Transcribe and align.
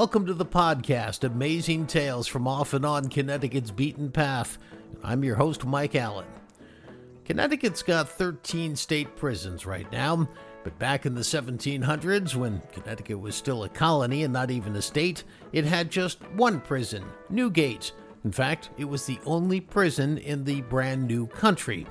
Welcome 0.00 0.24
to 0.28 0.32
the 0.32 0.46
podcast, 0.46 1.24
Amazing 1.24 1.86
Tales 1.86 2.26
from 2.26 2.48
Off 2.48 2.72
and 2.72 2.86
On 2.86 3.10
Connecticut's 3.10 3.70
Beaten 3.70 4.10
Path. 4.10 4.56
I'm 5.02 5.22
your 5.22 5.36
host, 5.36 5.66
Mike 5.66 5.94
Allen. 5.94 6.24
Connecticut's 7.26 7.82
got 7.82 8.08
13 8.08 8.76
state 8.76 9.14
prisons 9.14 9.66
right 9.66 9.92
now, 9.92 10.26
but 10.64 10.78
back 10.78 11.04
in 11.04 11.14
the 11.14 11.20
1700s, 11.20 12.34
when 12.34 12.62
Connecticut 12.72 13.20
was 13.20 13.34
still 13.34 13.64
a 13.64 13.68
colony 13.68 14.24
and 14.24 14.32
not 14.32 14.50
even 14.50 14.74
a 14.74 14.80
state, 14.80 15.22
it 15.52 15.66
had 15.66 15.90
just 15.90 16.22
one 16.30 16.62
prison, 16.62 17.04
Newgate. 17.28 17.92
In 18.24 18.32
fact, 18.32 18.70
it 18.78 18.86
was 18.86 19.04
the 19.04 19.18
only 19.26 19.60
prison 19.60 20.16
in 20.16 20.44
the 20.44 20.62
brand 20.62 21.06
new 21.06 21.26
country. 21.26 21.86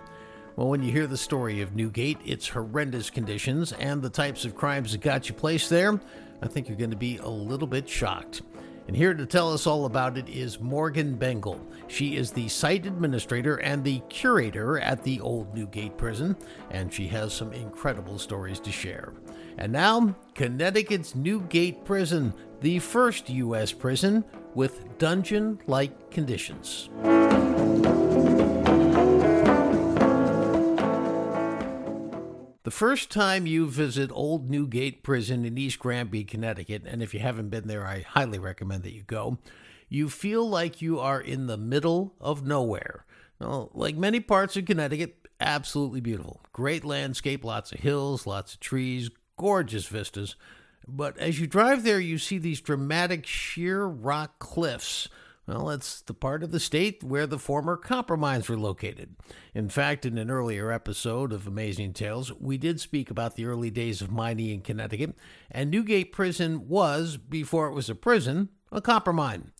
Well, 0.55 0.69
when 0.69 0.81
you 0.81 0.91
hear 0.91 1.05
the 1.05 1.15
story 1.15 1.61
of 1.61 1.75
Newgate, 1.75 2.17
its 2.25 2.47
horrendous 2.47 3.11
conditions, 3.11 3.71
and 3.73 4.01
the 4.01 4.09
types 4.09 4.45
of 4.45 4.55
crimes 4.55 4.93
that 4.93 5.01
got 5.01 5.29
you 5.29 5.35
placed 5.35 5.69
there, 5.69 6.01
I 6.41 6.47
think 6.47 6.67
you're 6.67 6.77
going 6.77 6.91
to 6.91 6.97
be 6.97 7.17
a 7.17 7.27
little 7.27 7.67
bit 7.67 7.87
shocked. 7.87 8.41
And 8.87 8.97
here 8.97 9.13
to 9.13 9.27
tell 9.27 9.53
us 9.53 9.67
all 9.67 9.85
about 9.85 10.17
it 10.17 10.27
is 10.27 10.59
Morgan 10.59 11.15
Bengel. 11.15 11.59
She 11.87 12.15
is 12.15 12.31
the 12.31 12.47
site 12.47 12.87
administrator 12.87 13.57
and 13.57 13.83
the 13.83 13.99
curator 14.09 14.79
at 14.79 15.03
the 15.03 15.21
Old 15.21 15.53
Newgate 15.53 15.95
Prison, 15.95 16.35
and 16.71 16.91
she 16.91 17.07
has 17.09 17.31
some 17.31 17.53
incredible 17.53 18.17
stories 18.17 18.59
to 18.61 18.71
share. 18.71 19.13
And 19.59 19.71
now, 19.71 20.15
Connecticut's 20.33 21.13
Newgate 21.13 21.85
Prison, 21.85 22.33
the 22.61 22.79
first 22.79 23.29
U.S. 23.29 23.71
prison 23.71 24.23
with 24.55 24.97
dungeon 24.97 25.59
like 25.67 26.09
conditions. 26.09 26.89
The 32.69 32.75
first 32.75 33.09
time 33.09 33.47
you 33.47 33.65
visit 33.65 34.11
Old 34.13 34.47
Newgate 34.47 35.01
Prison 35.01 35.43
in 35.43 35.57
East 35.57 35.79
Granby, 35.79 36.23
Connecticut, 36.23 36.83
and 36.85 37.01
if 37.01 37.15
you 37.15 37.19
haven't 37.19 37.49
been 37.49 37.67
there, 37.67 37.83
I 37.83 38.01
highly 38.01 38.37
recommend 38.37 38.83
that 38.83 38.93
you 38.93 39.01
go, 39.01 39.39
you 39.89 40.07
feel 40.07 40.47
like 40.47 40.79
you 40.79 40.99
are 40.99 41.19
in 41.19 41.47
the 41.47 41.57
middle 41.57 42.13
of 42.21 42.45
nowhere. 42.45 43.05
Well, 43.39 43.71
like 43.73 43.95
many 43.95 44.19
parts 44.19 44.55
of 44.55 44.65
Connecticut, 44.65 45.27
absolutely 45.41 45.99
beautiful. 45.99 46.41
Great 46.53 46.85
landscape, 46.85 47.43
lots 47.43 47.71
of 47.71 47.79
hills, 47.79 48.27
lots 48.27 48.53
of 48.53 48.59
trees, 48.59 49.09
gorgeous 49.35 49.87
vistas. 49.87 50.35
But 50.87 51.17
as 51.17 51.39
you 51.39 51.47
drive 51.47 51.83
there, 51.83 51.99
you 51.99 52.19
see 52.19 52.37
these 52.37 52.61
dramatic 52.61 53.25
sheer 53.25 53.87
rock 53.87 54.37
cliffs 54.37 55.09
well, 55.49 55.71
it's 55.71 56.01
the 56.01 56.13
part 56.13 56.43
of 56.43 56.51
the 56.51 56.59
state 56.59 57.03
where 57.03 57.25
the 57.25 57.39
former 57.39 57.75
copper 57.75 58.15
mines 58.15 58.47
were 58.47 58.57
located. 58.57 59.15
In 59.55 59.67
fact, 59.67 60.05
in 60.05 60.19
an 60.19 60.29
earlier 60.29 60.71
episode 60.71 61.33
of 61.33 61.47
Amazing 61.47 61.93
Tales, 61.93 62.31
we 62.39 62.57
did 62.59 62.79
speak 62.79 63.09
about 63.09 63.35
the 63.35 63.45
early 63.45 63.71
days 63.71 63.99
of 63.99 64.11
mining 64.11 64.49
in 64.49 64.61
Connecticut, 64.61 65.15
and 65.49 65.71
Newgate 65.71 66.11
Prison 66.11 66.67
was, 66.67 67.17
before 67.17 67.67
it 67.67 67.73
was 67.73 67.89
a 67.89 67.95
prison, 67.95 68.49
a 68.71 68.79
copper 68.79 69.11
mine. 69.11 69.51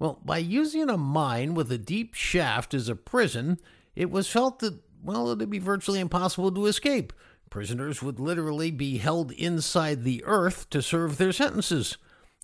Well, 0.00 0.20
by 0.24 0.38
using 0.38 0.90
a 0.90 0.96
mine 0.96 1.54
with 1.54 1.70
a 1.70 1.78
deep 1.78 2.14
shaft 2.14 2.74
as 2.74 2.88
a 2.88 2.96
prison, 2.96 3.60
it 3.94 4.10
was 4.10 4.28
felt 4.28 4.58
that, 4.58 4.80
well, 5.02 5.28
it'd 5.30 5.50
be 5.50 5.60
virtually 5.60 6.00
impossible 6.00 6.50
to 6.52 6.66
escape. 6.66 7.12
Prisoners 7.48 8.02
would 8.02 8.18
literally 8.18 8.70
be 8.70 8.98
held 8.98 9.30
inside 9.32 10.02
the 10.02 10.24
earth 10.24 10.68
to 10.70 10.82
serve 10.82 11.16
their 11.16 11.32
sentences. 11.32 11.96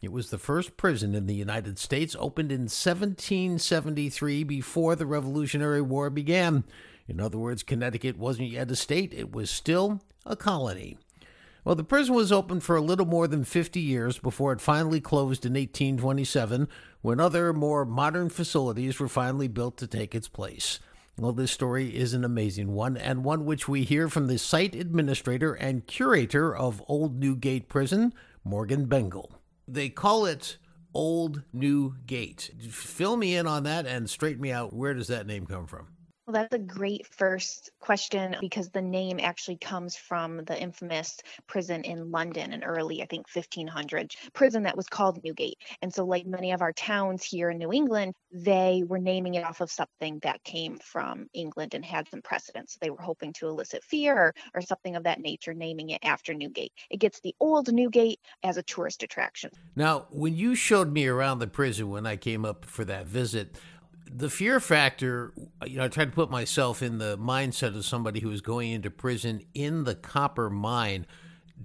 It 0.05 0.13
was 0.13 0.29
the 0.29 0.37
first 0.37 0.77
prison 0.77 1.15
in 1.15 1.27
the 1.27 1.35
United 1.35 1.79
States, 1.79 2.15
opened 2.19 2.53
in 2.53 2.63
1773 2.63 4.45
before 4.45 4.95
the 4.95 5.07
Revolutionary 5.07 5.81
War 5.81 6.11
began. 6.11 6.65
In 7.09 7.21
other 7.21 7.39
words, 7.39 7.63
Connecticut 7.63 8.19
wasn't 8.19 8.51
yet 8.51 8.71
a 8.71 8.77
state, 8.77 9.15
it 9.15 9.33
was 9.33 9.51
still 9.51 10.03
a 10.27 10.37
colony. 10.37 10.99
Well, 11.65 11.75
the 11.75 11.85
prison 11.85 12.15
was 12.15 12.31
open 12.31 12.61
for 12.61 12.77
a 12.77 12.83
little 12.83 13.07
more 13.07 13.27
than 13.27 13.45
50 13.45 13.81
years 13.81 14.19
before 14.19 14.53
it 14.53 14.61
finally 14.61 15.01
closed 15.01 15.47
in 15.47 15.55
1827 15.55 16.69
when 17.01 17.19
other, 17.19 17.55
more 17.55 17.87
modern 17.87 18.29
facilities 18.29 19.01
were 19.01 19.09
finally 19.09 19.49
built 19.49 19.79
to 19.79 19.87
take 19.87 20.15
its 20.15 20.29
place. 20.29 20.81
Well, 21.17 21.33
this 21.33 21.53
story 21.53 21.97
is 21.97 22.13
an 22.13 22.25
amazing 22.25 22.73
one, 22.73 22.99
and 22.99 23.25
one 23.25 23.47
which 23.47 23.69
we 23.69 23.85
hear 23.85 24.11
from 24.11 24.27
the 24.27 24.37
site 24.37 24.75
administrator 24.75 25.55
and 25.55 25.87
curator 25.87 26.55
of 26.55 26.83
Old 26.89 27.19
Newgate 27.19 27.71
Prison, 27.71 28.13
Morgan 28.45 28.87
Bengel. 28.87 29.31
They 29.67 29.89
call 29.89 30.27
it 30.27 30.59
Old 30.93 31.43
New 31.53 31.97
Gate. 32.07 32.51
Fill 32.71 33.17
me 33.17 33.35
in 33.37 33.47
on 33.47 33.65
that 33.65 33.87
and 33.87 34.09
straighten 34.09 34.43
me 34.43 34.53
out. 34.53 34.73
Where 34.73 34.95
does 34.95 35.09
that 35.09 35.27
name 35.27 35.47
come 35.47 35.67
from? 35.67 35.89
Well, 36.27 36.33
that's 36.33 36.55
a 36.55 36.59
great 36.59 37.07
first 37.07 37.71
question 37.81 38.37
because 38.41 38.71
the 38.71 38.81
name 38.81 39.21
actually 39.21 39.59
comes 39.59 39.95
from 39.95 40.43
the 40.45 40.59
infamous 40.59 41.19
prison 41.47 41.85
in 41.85 42.11
London 42.11 42.55
in 42.55 42.65
early, 42.65 43.03
I 43.03 43.07
think, 43.07 43.27
1500 43.31 44.15
prison 44.33 44.63
that 44.63 44.75
was 44.75 44.87
called 44.87 45.23
Newgate. 45.23 45.59
And 45.83 45.93
so, 45.93 46.07
like 46.07 46.25
many 46.25 46.53
of 46.53 46.63
our 46.63 46.73
towns 46.73 47.23
here 47.23 47.51
in 47.51 47.59
New 47.59 47.75
England, 47.75 48.15
they 48.33 48.85
were 48.87 48.99
naming 48.99 49.35
it 49.35 49.45
off 49.45 49.61
of 49.61 49.71
something 49.71 50.19
that 50.23 50.43
came 50.45 50.79
from 50.79 51.27
England 51.35 51.75
and 51.75 51.85
had 51.85 52.09
some 52.09 52.23
precedence. 52.23 52.79
They 52.81 52.89
were 52.89 53.03
hoping 53.03 53.35
to 53.35 53.49
elicit 53.49 53.85
fear 53.85 54.17
or, 54.17 54.35
or 54.55 54.63
something 54.63 54.97
of 54.97 55.05
that 55.05 55.21
nature, 55.21 55.53
naming 55.53 55.91
it 55.91 56.01
after 56.03 56.33
Newgate. 56.33 56.73
It 56.89 57.01
gets 57.01 57.21
the 57.21 57.35
old 57.39 57.71
Newgate 57.71 58.21
as 58.43 58.57
a 58.57 58.63
tourist 58.63 59.03
attraction. 59.03 59.51
Now, 59.77 60.07
when 60.11 60.35
you 60.35 60.55
showed 60.55 60.91
me 60.91 61.07
around 61.07 61.41
the 61.41 61.49
prison 61.49 61.91
when 61.91 62.07
I 62.07 62.17
came 62.17 62.47
up 62.47 62.65
for 62.65 62.87
that 62.87 63.07
visit, 63.07 63.57
the 64.11 64.31
fear 64.31 64.61
factor, 64.61 65.33
you 65.67 65.79
know, 65.79 65.85
I 65.85 65.89
tried 65.89 66.07
to 66.07 66.11
put 66.13 66.31
myself 66.31 66.83
in 66.83 66.99
the 66.99 67.19
mindset 67.19 67.77
of 67.77 67.85
somebody 67.85 68.21
who 68.21 68.31
is 68.31 68.41
going 68.41 68.73
into 68.73 68.91
prison 68.91 69.43
in 69.55 69.85
the 69.85 69.95
copper 69.95 70.51
mine. 70.51 71.07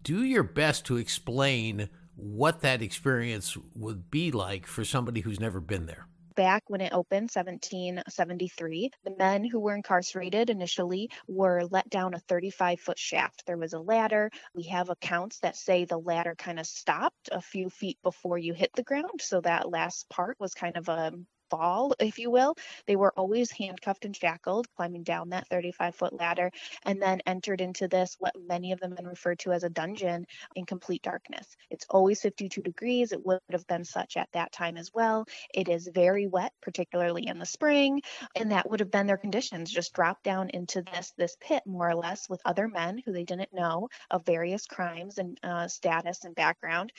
Do 0.01 0.23
your 0.23 0.43
best 0.43 0.85
to 0.85 0.97
explain 0.97 1.89
what 2.15 2.61
that 2.61 2.81
experience 2.81 3.57
would 3.75 4.11
be 4.11 4.31
like 4.31 4.65
for 4.65 4.83
somebody 4.83 5.21
who's 5.21 5.39
never 5.39 5.59
been 5.59 5.85
there. 5.85 6.07
Back 6.35 6.63
when 6.67 6.79
it 6.79 6.93
opened, 6.93 7.29
1773, 7.33 8.91
the 9.03 9.15
men 9.17 9.43
who 9.43 9.59
were 9.59 9.75
incarcerated 9.75 10.49
initially 10.49 11.09
were 11.27 11.63
let 11.69 11.89
down 11.89 12.13
a 12.13 12.19
35 12.19 12.79
foot 12.79 12.97
shaft. 12.97 13.43
There 13.45 13.57
was 13.57 13.73
a 13.73 13.79
ladder. 13.79 14.31
We 14.55 14.63
have 14.63 14.89
accounts 14.89 15.39
that 15.39 15.57
say 15.57 15.83
the 15.83 15.97
ladder 15.97 16.35
kind 16.35 16.59
of 16.59 16.65
stopped 16.65 17.29
a 17.31 17.41
few 17.41 17.69
feet 17.69 17.97
before 18.03 18.37
you 18.37 18.53
hit 18.53 18.71
the 18.73 18.83
ground. 18.83 19.19
So 19.19 19.41
that 19.41 19.69
last 19.69 20.07
part 20.09 20.37
was 20.39 20.53
kind 20.53 20.77
of 20.77 20.87
a 20.87 21.11
fall, 21.49 21.93
if 21.99 22.19
you 22.19 22.29
will. 22.31 22.55
They 22.87 22.95
were 22.95 23.13
always 23.17 23.51
handcuffed 23.51 24.05
and 24.05 24.15
shackled, 24.15 24.67
climbing 24.75 25.03
down 25.03 25.29
that 25.29 25.47
35 25.47 25.95
foot 25.95 26.13
ladder, 26.13 26.51
and 26.83 27.01
then 27.01 27.21
entered 27.25 27.61
into 27.61 27.87
this, 27.87 28.15
what 28.19 28.35
many 28.39 28.71
of 28.71 28.79
the 28.79 28.89
men 28.89 29.05
referred 29.05 29.39
to 29.39 29.51
as 29.51 29.63
a 29.63 29.69
dungeon, 29.69 30.25
in 30.55 30.65
complete 30.65 31.01
darkness. 31.01 31.55
It's 31.69 31.85
always 31.89 32.21
52 32.21 32.61
degrees. 32.61 33.11
It 33.11 33.25
would 33.25 33.39
have 33.51 33.67
been 33.67 33.85
such 33.85 34.17
at 34.17 34.29
that 34.33 34.51
time 34.51 34.77
as 34.77 34.91
well. 34.93 35.25
It 35.53 35.69
is 35.69 35.89
very 35.93 36.27
wet, 36.27 36.53
particularly 36.61 37.27
in 37.27 37.39
the 37.39 37.45
spring, 37.45 38.01
and 38.35 38.51
that 38.51 38.69
would 38.69 38.79
have 38.79 38.91
been 38.91 39.07
their 39.07 39.17
conditions. 39.17 39.71
Just 39.71 39.93
drop 39.93 40.23
down 40.23 40.49
into 40.49 40.81
this 40.81 41.13
this 41.17 41.35
pit, 41.39 41.63
more 41.65 41.89
or 41.89 41.95
less, 41.95 42.29
with 42.29 42.41
other 42.45 42.67
men 42.67 43.01
who 43.05 43.11
they 43.11 43.23
didn't 43.23 43.53
know 43.53 43.89
of 44.09 44.25
various 44.25 44.65
crimes 44.65 45.17
and 45.17 45.39
uh, 45.43 45.67
status 45.67 46.25
and 46.25 46.35
background, 46.35 46.91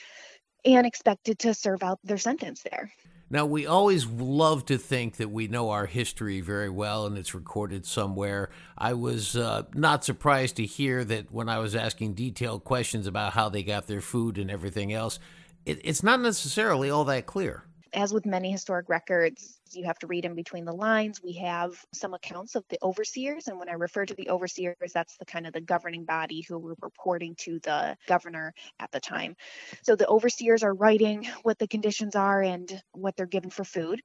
and 0.65 0.85
expected 0.85 1.39
to 1.39 1.53
serve 1.53 1.83
out 1.83 1.99
their 2.03 2.17
sentence 2.17 2.63
there. 2.63 2.91
Now, 3.31 3.45
we 3.45 3.65
always 3.65 4.05
love 4.05 4.65
to 4.65 4.77
think 4.77 5.15
that 5.15 5.31
we 5.31 5.47
know 5.47 5.69
our 5.69 5.85
history 5.85 6.41
very 6.41 6.69
well 6.69 7.05
and 7.05 7.17
it's 7.17 7.33
recorded 7.33 7.85
somewhere. 7.85 8.49
I 8.77 8.91
was 8.91 9.37
uh, 9.37 9.63
not 9.73 10.03
surprised 10.03 10.57
to 10.57 10.65
hear 10.65 11.05
that 11.05 11.31
when 11.31 11.47
I 11.47 11.59
was 11.59 11.73
asking 11.73 12.15
detailed 12.15 12.65
questions 12.65 13.07
about 13.07 13.31
how 13.31 13.47
they 13.47 13.63
got 13.63 13.87
their 13.87 14.01
food 14.01 14.37
and 14.37 14.51
everything 14.51 14.91
else, 14.91 15.17
it, 15.65 15.79
it's 15.85 16.03
not 16.03 16.19
necessarily 16.19 16.89
all 16.89 17.05
that 17.05 17.25
clear 17.25 17.63
as 17.93 18.13
with 18.13 18.25
many 18.25 18.51
historic 18.51 18.89
records, 18.89 19.59
you 19.75 19.85
have 19.85 19.99
to 19.99 20.07
read 20.07 20.25
in 20.25 20.35
between 20.35 20.65
the 20.65 20.73
lines. 20.73 21.21
We 21.23 21.33
have 21.33 21.73
some 21.93 22.13
accounts 22.13 22.55
of 22.55 22.63
the 22.69 22.77
overseers. 22.81 23.47
And 23.47 23.59
when 23.59 23.69
I 23.69 23.73
refer 23.73 24.05
to 24.05 24.13
the 24.13 24.29
overseers, 24.29 24.75
that's 24.93 25.17
the 25.17 25.25
kind 25.25 25.47
of 25.47 25.53
the 25.53 25.61
governing 25.61 26.05
body 26.05 26.45
who 26.47 26.57
were 26.59 26.75
reporting 26.81 27.35
to 27.39 27.59
the 27.59 27.97
governor 28.07 28.53
at 28.79 28.91
the 28.91 28.99
time. 28.99 29.35
So 29.83 29.95
the 29.95 30.07
overseers 30.07 30.63
are 30.63 30.73
writing 30.73 31.27
what 31.43 31.59
the 31.59 31.67
conditions 31.67 32.15
are 32.15 32.41
and 32.41 32.81
what 32.93 33.15
they're 33.15 33.25
given 33.25 33.49
for 33.49 33.63
food 33.63 34.01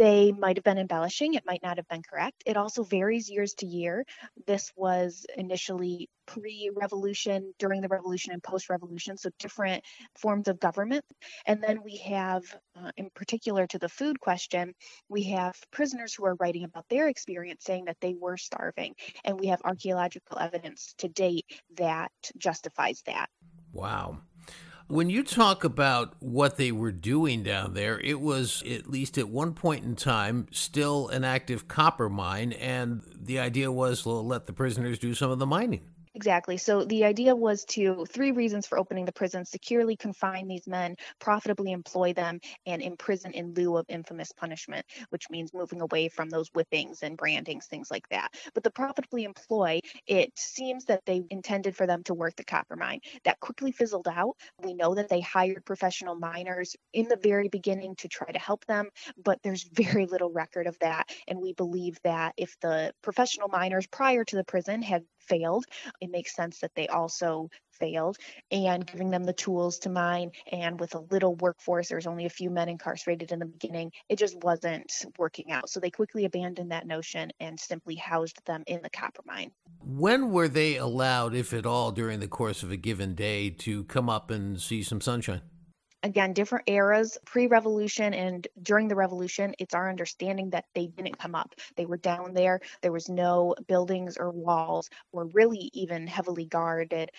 they 0.00 0.32
might 0.32 0.56
have 0.56 0.64
been 0.64 0.78
embellishing, 0.78 1.34
it 1.34 1.44
might 1.44 1.62
not 1.62 1.76
have 1.76 1.86
been 1.88 2.02
correct. 2.02 2.42
It 2.46 2.56
also 2.56 2.82
varies 2.84 3.28
years 3.28 3.52
to 3.58 3.66
year. 3.66 4.06
This 4.46 4.72
was 4.74 5.26
initially 5.36 6.08
pre 6.26 6.70
revolution, 6.74 7.52
during 7.58 7.82
the 7.82 7.88
revolution, 7.88 8.32
and 8.32 8.42
post 8.42 8.70
revolution, 8.70 9.18
so 9.18 9.28
different 9.38 9.84
forms 10.16 10.48
of 10.48 10.58
government. 10.58 11.04
And 11.44 11.62
then 11.62 11.82
we 11.84 11.98
have, 11.98 12.44
uh, 12.74 12.92
in 12.96 13.10
particular 13.14 13.66
to 13.66 13.78
the 13.78 13.90
food 13.90 14.18
question, 14.20 14.72
we 15.10 15.24
have 15.24 15.54
prisoners 15.70 16.14
who 16.14 16.24
are 16.24 16.36
writing 16.40 16.64
about 16.64 16.88
their 16.88 17.08
experience 17.08 17.62
saying 17.64 17.84
that 17.84 17.98
they 18.00 18.14
were 18.14 18.38
starving. 18.38 18.94
And 19.26 19.38
we 19.38 19.48
have 19.48 19.60
archaeological 19.64 20.38
evidence 20.38 20.94
to 20.98 21.08
date 21.08 21.44
that 21.76 22.12
justifies 22.38 23.02
that. 23.04 23.28
Wow. 23.74 24.22
When 24.90 25.08
you 25.08 25.22
talk 25.22 25.62
about 25.62 26.14
what 26.18 26.56
they 26.56 26.72
were 26.72 26.90
doing 26.90 27.44
down 27.44 27.74
there, 27.74 28.00
it 28.00 28.20
was, 28.20 28.60
at 28.68 28.90
least 28.90 29.18
at 29.18 29.28
one 29.28 29.54
point 29.54 29.84
in 29.84 29.94
time, 29.94 30.48
still 30.50 31.06
an 31.10 31.22
active 31.22 31.68
copper 31.68 32.08
mine. 32.08 32.52
And 32.54 33.02
the 33.14 33.38
idea 33.38 33.70
was, 33.70 34.04
let 34.04 34.46
the 34.46 34.52
prisoners 34.52 34.98
do 34.98 35.14
some 35.14 35.30
of 35.30 35.38
the 35.38 35.46
mining. 35.46 35.82
Exactly. 36.20 36.58
So 36.58 36.84
the 36.84 37.04
idea 37.06 37.34
was 37.34 37.64
to 37.76 38.04
three 38.04 38.30
reasons 38.30 38.66
for 38.66 38.78
opening 38.78 39.06
the 39.06 39.12
prison 39.12 39.46
securely 39.46 39.96
confine 39.96 40.48
these 40.48 40.66
men, 40.66 40.96
profitably 41.18 41.72
employ 41.72 42.12
them, 42.12 42.40
and 42.66 42.82
imprison 42.82 43.32
in 43.32 43.54
lieu 43.54 43.78
of 43.78 43.86
infamous 43.88 44.30
punishment, 44.32 44.84
which 45.08 45.30
means 45.30 45.54
moving 45.54 45.80
away 45.80 46.08
from 46.08 46.28
those 46.28 46.50
whippings 46.50 47.02
and 47.02 47.16
brandings, 47.16 47.66
things 47.68 47.90
like 47.90 48.06
that. 48.10 48.34
But 48.52 48.64
the 48.64 48.70
profitably 48.70 49.24
employ, 49.24 49.80
it 50.06 50.38
seems 50.38 50.84
that 50.86 51.06
they 51.06 51.22
intended 51.30 51.74
for 51.74 51.86
them 51.86 52.02
to 52.04 52.12
work 52.12 52.36
the 52.36 52.44
copper 52.44 52.76
mine. 52.76 53.00
That 53.24 53.40
quickly 53.40 53.72
fizzled 53.72 54.06
out. 54.06 54.36
We 54.62 54.74
know 54.74 54.94
that 54.96 55.08
they 55.08 55.20
hired 55.22 55.64
professional 55.64 56.16
miners 56.16 56.76
in 56.92 57.08
the 57.08 57.16
very 57.16 57.48
beginning 57.48 57.96
to 57.96 58.08
try 58.08 58.30
to 58.30 58.38
help 58.38 58.66
them, 58.66 58.90
but 59.16 59.38
there's 59.42 59.62
very 59.72 60.04
little 60.04 60.30
record 60.30 60.66
of 60.66 60.78
that. 60.80 61.08
And 61.28 61.40
we 61.40 61.54
believe 61.54 61.98
that 62.04 62.34
if 62.36 62.60
the 62.60 62.92
professional 63.02 63.48
miners 63.48 63.86
prior 63.86 64.22
to 64.24 64.36
the 64.36 64.44
prison 64.44 64.82
had 64.82 65.04
failed, 65.20 65.64
it 66.10 66.16
makes 66.16 66.34
sense 66.34 66.58
that 66.58 66.74
they 66.74 66.88
also 66.88 67.48
failed 67.70 68.18
and 68.50 68.86
giving 68.86 69.10
them 69.10 69.24
the 69.24 69.32
tools 69.32 69.78
to 69.78 69.88
mine. 69.88 70.32
And 70.52 70.78
with 70.78 70.94
a 70.94 71.00
little 71.10 71.36
workforce 71.36 71.88
there's 71.88 72.06
only 72.06 72.26
a 72.26 72.30
few 72.30 72.50
men 72.50 72.68
incarcerated 72.68 73.32
in 73.32 73.38
the 73.38 73.46
beginning. 73.46 73.92
It 74.08 74.18
just 74.18 74.36
wasn't 74.42 74.92
working 75.18 75.50
out. 75.50 75.70
So 75.70 75.80
they 75.80 75.90
quickly 75.90 76.24
abandoned 76.24 76.72
that 76.72 76.86
notion 76.86 77.30
and 77.40 77.58
simply 77.58 77.94
housed 77.94 78.44
them 78.44 78.64
in 78.66 78.82
the 78.82 78.90
copper 78.90 79.22
mine. 79.24 79.52
When 79.82 80.30
were 80.30 80.48
they 80.48 80.76
allowed 80.76 81.34
if 81.34 81.54
at 81.54 81.64
all 81.64 81.92
during 81.92 82.20
the 82.20 82.28
course 82.28 82.62
of 82.62 82.70
a 82.70 82.76
given 82.76 83.14
day 83.14 83.50
to 83.50 83.84
come 83.84 84.10
up 84.10 84.30
and 84.30 84.60
see 84.60 84.82
some 84.82 85.00
sunshine 85.00 85.42
again 86.02 86.32
different 86.32 86.68
eras 86.68 87.18
pre-revolution 87.26 88.14
and 88.14 88.48
during 88.62 88.88
the 88.88 88.96
revolution 88.96 89.54
it's 89.58 89.74
our 89.74 89.88
understanding 89.88 90.50
that 90.50 90.64
they 90.74 90.86
didn't 90.86 91.18
come 91.18 91.34
up. 91.34 91.54
They 91.76 91.86
were 91.86 91.96
down 91.96 92.34
there. 92.34 92.60
There 92.82 92.92
was 92.92 93.08
no 93.08 93.54
buildings 93.68 94.16
or 94.16 94.30
walls 94.30 94.88
or 95.12 95.26
really 95.26 95.70
even 95.72 96.06
heavily 96.06 96.46
guarded 96.46 97.10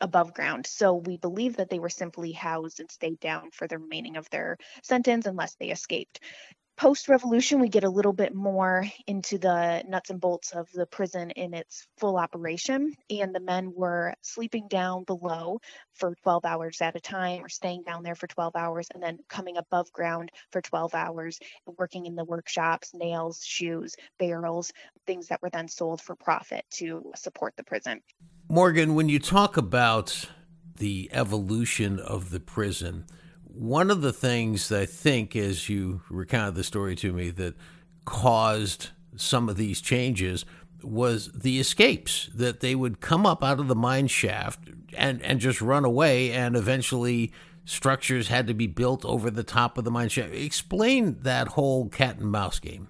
above 0.00 0.34
ground. 0.34 0.66
So 0.66 0.94
we 0.94 1.16
believe 1.16 1.56
that 1.56 1.70
they 1.70 1.78
were 1.78 1.88
simply 1.88 2.32
housed 2.32 2.80
and 2.80 2.90
stayed 2.90 3.20
down 3.20 3.50
for 3.52 3.66
the 3.66 3.78
remaining 3.78 4.16
of 4.16 4.28
their 4.30 4.56
sentence 4.82 5.26
unless 5.26 5.56
they 5.56 5.70
escaped 5.70 6.20
post 6.78 7.08
revolution, 7.08 7.58
we 7.60 7.68
get 7.68 7.82
a 7.82 7.90
little 7.90 8.12
bit 8.12 8.32
more 8.32 8.86
into 9.08 9.36
the 9.36 9.82
nuts 9.88 10.10
and 10.10 10.20
bolts 10.20 10.52
of 10.52 10.70
the 10.72 10.86
prison 10.86 11.30
in 11.32 11.52
its 11.52 11.88
full 11.98 12.16
operation. 12.16 12.94
And 13.10 13.34
the 13.34 13.40
men 13.40 13.72
were 13.74 14.14
sleeping 14.22 14.68
down 14.68 15.02
below 15.02 15.60
for 15.94 16.14
12 16.22 16.44
hours 16.44 16.80
at 16.80 16.94
a 16.94 17.00
time 17.00 17.44
or 17.44 17.48
staying 17.48 17.82
down 17.82 18.04
there 18.04 18.14
for 18.14 18.28
12 18.28 18.54
hours 18.54 18.86
and 18.94 19.02
then 19.02 19.18
coming 19.28 19.56
above 19.56 19.92
ground 19.92 20.30
for 20.52 20.62
12 20.62 20.94
hours, 20.94 21.40
working 21.76 22.06
in 22.06 22.14
the 22.14 22.24
workshops, 22.24 22.92
nails, 22.94 23.44
shoes, 23.44 23.96
barrels, 24.18 24.72
things 25.04 25.26
that 25.26 25.42
were 25.42 25.50
then 25.50 25.66
sold 25.66 26.00
for 26.00 26.14
profit 26.14 26.64
to 26.70 27.10
support 27.16 27.54
the 27.56 27.64
prison. 27.64 28.00
Morgan, 28.48 28.94
when 28.94 29.08
you 29.08 29.18
talk 29.18 29.56
about 29.56 30.26
the 30.76 31.10
evolution 31.12 31.98
of 31.98 32.30
the 32.30 32.38
prison, 32.38 33.04
one 33.58 33.90
of 33.90 34.02
the 34.02 34.12
things 34.12 34.70
I 34.70 34.86
think, 34.86 35.34
as 35.34 35.68
you 35.68 36.02
recounted 36.08 36.54
the 36.54 36.62
story 36.62 36.94
to 36.96 37.12
me, 37.12 37.30
that 37.30 37.54
caused 38.04 38.90
some 39.16 39.48
of 39.48 39.56
these 39.56 39.80
changes 39.80 40.44
was 40.82 41.32
the 41.32 41.58
escapes 41.58 42.30
that 42.32 42.60
they 42.60 42.76
would 42.76 43.00
come 43.00 43.26
up 43.26 43.42
out 43.42 43.58
of 43.58 43.66
the 43.66 43.74
mine 43.74 44.06
shaft 44.06 44.60
and, 44.96 45.20
and 45.22 45.40
just 45.40 45.60
run 45.60 45.84
away, 45.84 46.30
and 46.30 46.54
eventually 46.54 47.32
structures 47.64 48.28
had 48.28 48.46
to 48.46 48.54
be 48.54 48.68
built 48.68 49.04
over 49.04 49.28
the 49.28 49.42
top 49.42 49.76
of 49.76 49.84
the 49.84 49.90
mine 49.90 50.08
shaft. 50.08 50.32
Explain 50.32 51.18
that 51.22 51.48
whole 51.48 51.88
cat 51.88 52.18
and 52.18 52.30
mouse 52.30 52.60
game 52.60 52.86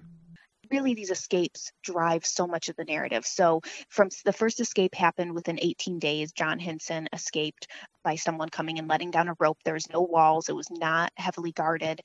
really 0.71 0.93
these 0.93 1.11
escapes 1.11 1.71
drive 1.83 2.25
so 2.25 2.47
much 2.47 2.69
of 2.69 2.75
the 2.75 2.85
narrative. 2.85 3.25
So 3.25 3.61
from 3.89 4.09
the 4.25 4.33
first 4.33 4.59
escape 4.59 4.95
happened 4.95 5.33
within 5.33 5.59
18 5.61 5.99
days. 5.99 6.31
John 6.31 6.59
Hinson 6.59 7.07
escaped 7.13 7.67
by 8.03 8.15
someone 8.15 8.49
coming 8.49 8.79
and 8.79 8.87
letting 8.87 9.11
down 9.11 9.29
a 9.29 9.35
rope. 9.39 9.57
There 9.65 9.73
was 9.73 9.89
no 9.89 10.01
walls. 10.01 10.49
It 10.49 10.55
was 10.55 10.69
not 10.71 11.11
heavily 11.17 11.51
guarded 11.51 12.01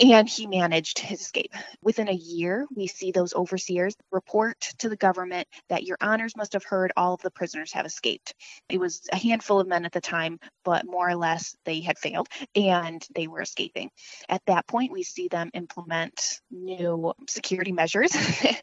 and 0.00 0.28
he 0.28 0.46
managed 0.46 0.98
his 0.98 1.20
escape. 1.20 1.54
Within 1.82 2.08
a 2.08 2.12
year, 2.12 2.66
we 2.74 2.86
see 2.86 3.12
those 3.12 3.34
overseers 3.34 3.94
report 4.10 4.60
to 4.78 4.88
the 4.88 4.96
government 4.96 5.48
that 5.68 5.84
your 5.84 5.96
honors 6.00 6.36
must 6.36 6.52
have 6.54 6.64
heard 6.64 6.92
all 6.96 7.14
of 7.14 7.22
the 7.22 7.30
prisoners 7.30 7.72
have 7.72 7.86
escaped. 7.86 8.34
It 8.68 8.78
was 8.78 9.02
a 9.12 9.16
handful 9.16 9.60
of 9.60 9.68
men 9.68 9.84
at 9.84 9.92
the 9.92 10.00
time, 10.00 10.38
but 10.64 10.86
more 10.86 11.08
or 11.08 11.16
less 11.16 11.56
they 11.64 11.80
had 11.80 11.98
failed 11.98 12.28
and 12.54 13.04
they 13.14 13.26
were 13.26 13.40
escaping. 13.40 13.90
At 14.28 14.42
that 14.46 14.66
point, 14.66 14.92
we 14.92 15.02
see 15.02 15.28
them 15.28 15.50
implement 15.54 16.40
new 16.50 17.12
security 17.28 17.72
measures 17.72 18.14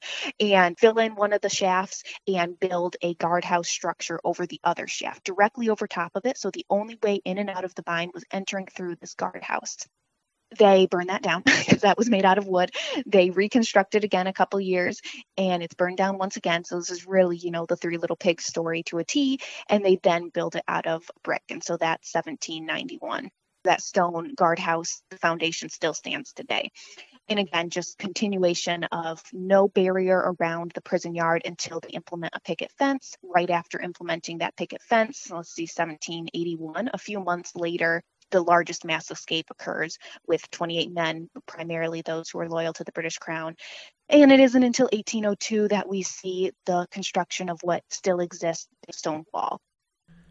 and 0.40 0.78
fill 0.78 0.98
in 1.00 1.16
one 1.16 1.34
of 1.34 1.42
the 1.42 1.50
shafts 1.50 2.04
and 2.28 2.60
build 2.60 2.96
a 3.02 3.14
guardhouse 3.16 3.70
structure 3.70 4.20
over 4.24 4.46
the 4.46 4.60
other 4.64 4.88
shaft, 4.88 5.24
directly 5.24 5.70
over 5.70 5.88
top 5.88 6.12
of 6.16 6.26
it. 6.26 6.38
So 6.38 6.52
the 6.52 6.66
only 6.70 6.98
way 7.02 7.22
in 7.24 7.38
and 7.38 7.50
out 7.50 7.66
of 7.66 7.76
the 7.76 7.84
mine 7.86 8.12
was 8.14 8.26
entering 8.32 8.68
through 8.68 8.96
this 8.96 9.14
guardhouse 9.16 9.78
they 10.58 10.88
burned 10.88 11.10
that 11.10 11.22
down 11.22 11.42
because 11.46 11.82
that 11.82 11.98
was 11.98 12.10
made 12.10 12.26
out 12.26 12.38
of 12.38 12.48
wood. 12.48 12.72
They 13.06 13.30
reconstructed 13.30 14.04
again 14.04 14.28
a 14.28 14.34
couple 14.34 14.60
years 14.60 15.02
and 15.38 15.64
it's 15.64 15.76
burned 15.76 15.98
down 15.98 16.18
once 16.18 16.38
again. 16.38 16.64
So 16.64 16.78
this 16.78 16.92
is 16.92 17.08
really, 17.08 17.38
you 17.38 17.52
know, 17.52 17.66
the 17.66 17.76
three 17.76 17.98
little 17.98 18.16
pigs 18.16 18.46
story 18.46 18.84
to 18.84 19.00
a 19.00 19.04
T. 19.04 19.40
And 19.70 19.84
they 19.84 19.98
then 20.02 20.30
build 20.30 20.56
it 20.56 20.64
out 20.68 20.88
of 20.88 21.10
brick. 21.24 21.44
And 21.50 21.64
so 21.64 21.78
that's 21.78 22.14
1791. 22.14 23.30
That 23.64 23.82
stone 23.82 24.34
guardhouse 24.36 25.04
foundation 25.22 25.70
still 25.70 25.94
stands 25.94 26.34
today. 26.34 26.72
And 27.30 27.40
again, 27.40 27.70
just 27.70 27.98
continuation 27.98 28.84
of 28.86 29.22
no 29.32 29.68
barrier 29.68 30.36
around 30.40 30.72
the 30.74 30.82
prison 30.82 31.14
yard 31.14 31.44
until 31.46 31.80
they 31.80 31.90
implement 31.90 32.34
a 32.36 32.42
picket 32.42 32.72
fence. 32.78 33.16
Right 33.24 33.50
after 33.50 33.80
implementing 33.80 34.40
that 34.40 34.58
picket 34.58 34.82
fence, 34.82 35.30
let's 35.30 35.54
see, 35.54 35.64
1781, 35.64 36.90
a 36.94 36.98
few 36.98 37.20
months 37.20 37.56
later, 37.56 38.04
the 38.32 38.42
largest 38.42 38.86
mass 38.86 39.12
escape 39.12 39.48
occurs 39.52 39.98
with 40.28 40.50
28 40.52 40.92
men, 40.92 41.30
primarily 41.48 42.02
those 42.02 42.30
who 42.30 42.40
are 42.40 42.50
loyal 42.50 42.74
to 42.74 42.84
the 42.84 42.92
British 42.92 43.18
Crown. 43.18 43.56
And 44.10 44.32
it 44.32 44.40
isn't 44.40 44.64
until 44.64 44.90
1802 44.92 45.70
that 45.70 45.88
we 45.88 46.02
see 46.02 46.52
the 46.66 46.88
construction 46.92 47.50
of 47.50 47.60
what 47.62 47.84
still 47.90 48.20
exists, 48.20 48.68
the 48.88 48.94
stone 48.94 49.24
wall. 49.34 49.62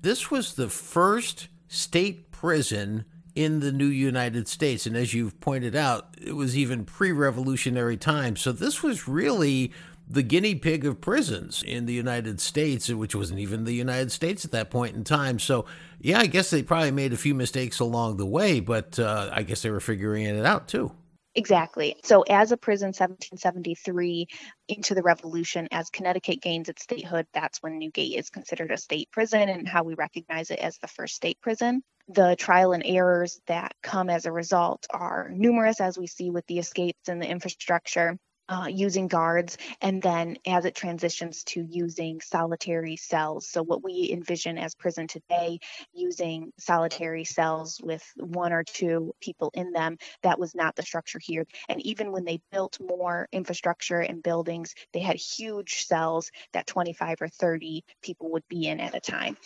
This 0.02 0.30
was 0.30 0.54
the 0.54 0.68
first 0.68 1.48
state 1.68 2.30
prison 2.30 3.04
in 3.34 3.60
the 3.60 3.72
new 3.72 3.86
United 3.86 4.48
States. 4.48 4.86
And 4.86 4.96
as 4.96 5.14
you've 5.14 5.40
pointed 5.40 5.76
out, 5.76 6.14
it 6.20 6.32
was 6.32 6.56
even 6.56 6.84
pre 6.84 7.12
revolutionary 7.12 7.96
times. 7.96 8.40
So 8.40 8.52
this 8.52 8.82
was 8.82 9.08
really 9.08 9.72
the 10.10 10.22
guinea 10.24 10.56
pig 10.56 10.84
of 10.84 11.00
prisons 11.00 11.62
in 11.62 11.86
the 11.86 11.92
United 11.92 12.40
States, 12.40 12.88
which 12.88 13.14
wasn't 13.14 13.38
even 13.38 13.62
the 13.62 13.72
United 13.72 14.10
States 14.10 14.44
at 14.44 14.50
that 14.50 14.68
point 14.68 14.96
in 14.96 15.04
time. 15.04 15.38
So, 15.38 15.66
yeah, 16.00 16.18
I 16.18 16.26
guess 16.26 16.50
they 16.50 16.64
probably 16.64 16.90
made 16.90 17.12
a 17.12 17.16
few 17.16 17.34
mistakes 17.34 17.78
along 17.78 18.16
the 18.16 18.26
way, 18.26 18.58
but 18.58 18.98
uh, 18.98 19.30
I 19.32 19.44
guess 19.44 19.62
they 19.62 19.70
were 19.70 19.80
figuring 19.80 20.24
it 20.24 20.44
out 20.44 20.66
too. 20.66 20.90
Exactly. 21.36 21.94
So, 22.02 22.22
as 22.22 22.50
a 22.50 22.56
prison, 22.56 22.88
1773 22.88 24.26
into 24.66 24.96
the 24.96 25.02
Revolution, 25.02 25.68
as 25.70 25.88
Connecticut 25.88 26.42
gains 26.42 26.68
its 26.68 26.82
statehood, 26.82 27.26
that's 27.32 27.62
when 27.62 27.78
Newgate 27.78 28.18
is 28.18 28.30
considered 28.30 28.72
a 28.72 28.76
state 28.76 29.08
prison 29.12 29.48
and 29.48 29.68
how 29.68 29.84
we 29.84 29.94
recognize 29.94 30.50
it 30.50 30.58
as 30.58 30.76
the 30.78 30.88
first 30.88 31.14
state 31.14 31.40
prison. 31.40 31.84
The 32.08 32.34
trial 32.36 32.72
and 32.72 32.82
errors 32.84 33.40
that 33.46 33.76
come 33.80 34.10
as 34.10 34.26
a 34.26 34.32
result 34.32 34.88
are 34.90 35.30
numerous, 35.32 35.80
as 35.80 35.96
we 35.96 36.08
see 36.08 36.30
with 36.30 36.44
the 36.48 36.58
escapes 36.58 37.08
and 37.08 37.22
the 37.22 37.30
infrastructure 37.30 38.18
uh, 38.50 38.66
using 38.68 39.08
guards, 39.08 39.58
and 39.82 40.02
then 40.02 40.38
as 40.46 40.66
it 40.66 40.76
transitions 40.76 41.44
to 41.44 41.66
using 41.70 42.20
solitary 42.22 42.96
cells. 42.96 43.48
So, 43.48 43.62
what 43.64 43.84
we 43.84 44.10
envision 44.12 44.58
as 44.58 44.76
prison 44.76 45.08
today, 45.08 45.60
using 45.94 46.52
solitary 46.58 47.24
cells 47.24 47.80
with 47.82 48.04
one 48.18 48.52
or 48.52 48.64
two 48.64 49.14
people 49.22 49.52
in 49.54 49.72
them, 49.72 49.98
that 50.22 50.40
was 50.40 50.54
not 50.56 50.76
the 50.76 50.84
structure 50.84 51.20
here. 51.20 51.46
And 51.70 51.80
even 51.82 52.12
when 52.12 52.26
they 52.26 52.40
built 52.52 52.78
more 52.80 53.28
infrastructure 53.32 54.00
and 54.00 54.22
buildings, 54.22 54.74
they 54.94 55.00
had 55.00 55.16
huge 55.16 55.84
cells 55.86 56.32
that 56.54 56.68
25 56.68 57.22
or 57.22 57.28
30 57.28 57.84
people 58.02 58.30
would 58.32 58.48
be 58.48 58.66
in 58.68 58.80
at 58.80 58.96
a 58.96 59.00
time. 59.00 59.38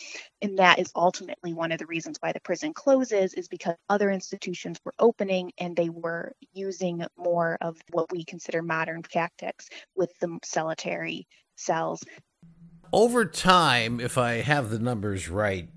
And 0.43 0.59
that 0.59 0.79
is 0.79 0.93
ultimately 0.95 1.55
one 1.55 1.73
of 1.73 1.79
the 1.79 1.87
reasons 1.87 2.19
why 2.21 2.33
the 2.33 2.41
prison 2.41 2.73
closes, 2.75 3.35
is 3.35 3.49
because 3.49 3.77
other 3.91 4.11
institutions 4.11 4.79
were 4.85 4.95
opening 4.99 5.53
and 5.59 5.77
they 5.77 5.89
were 5.91 6.33
using 6.53 7.05
more 7.19 7.59
of 7.61 7.79
what 7.93 8.13
we 8.13 8.25
consider 8.25 8.63
modern 8.63 8.94
modern 8.95 9.03
tactics 9.03 9.69
with 9.97 10.11
the 10.21 10.39
solitary 10.45 11.27
cells. 11.57 12.03
Over 12.93 13.25
time, 13.25 14.01
if 14.01 14.17
I 14.17 14.35
have 14.35 14.71
the 14.71 14.79
numbers 14.79 15.29
right, 15.29 15.69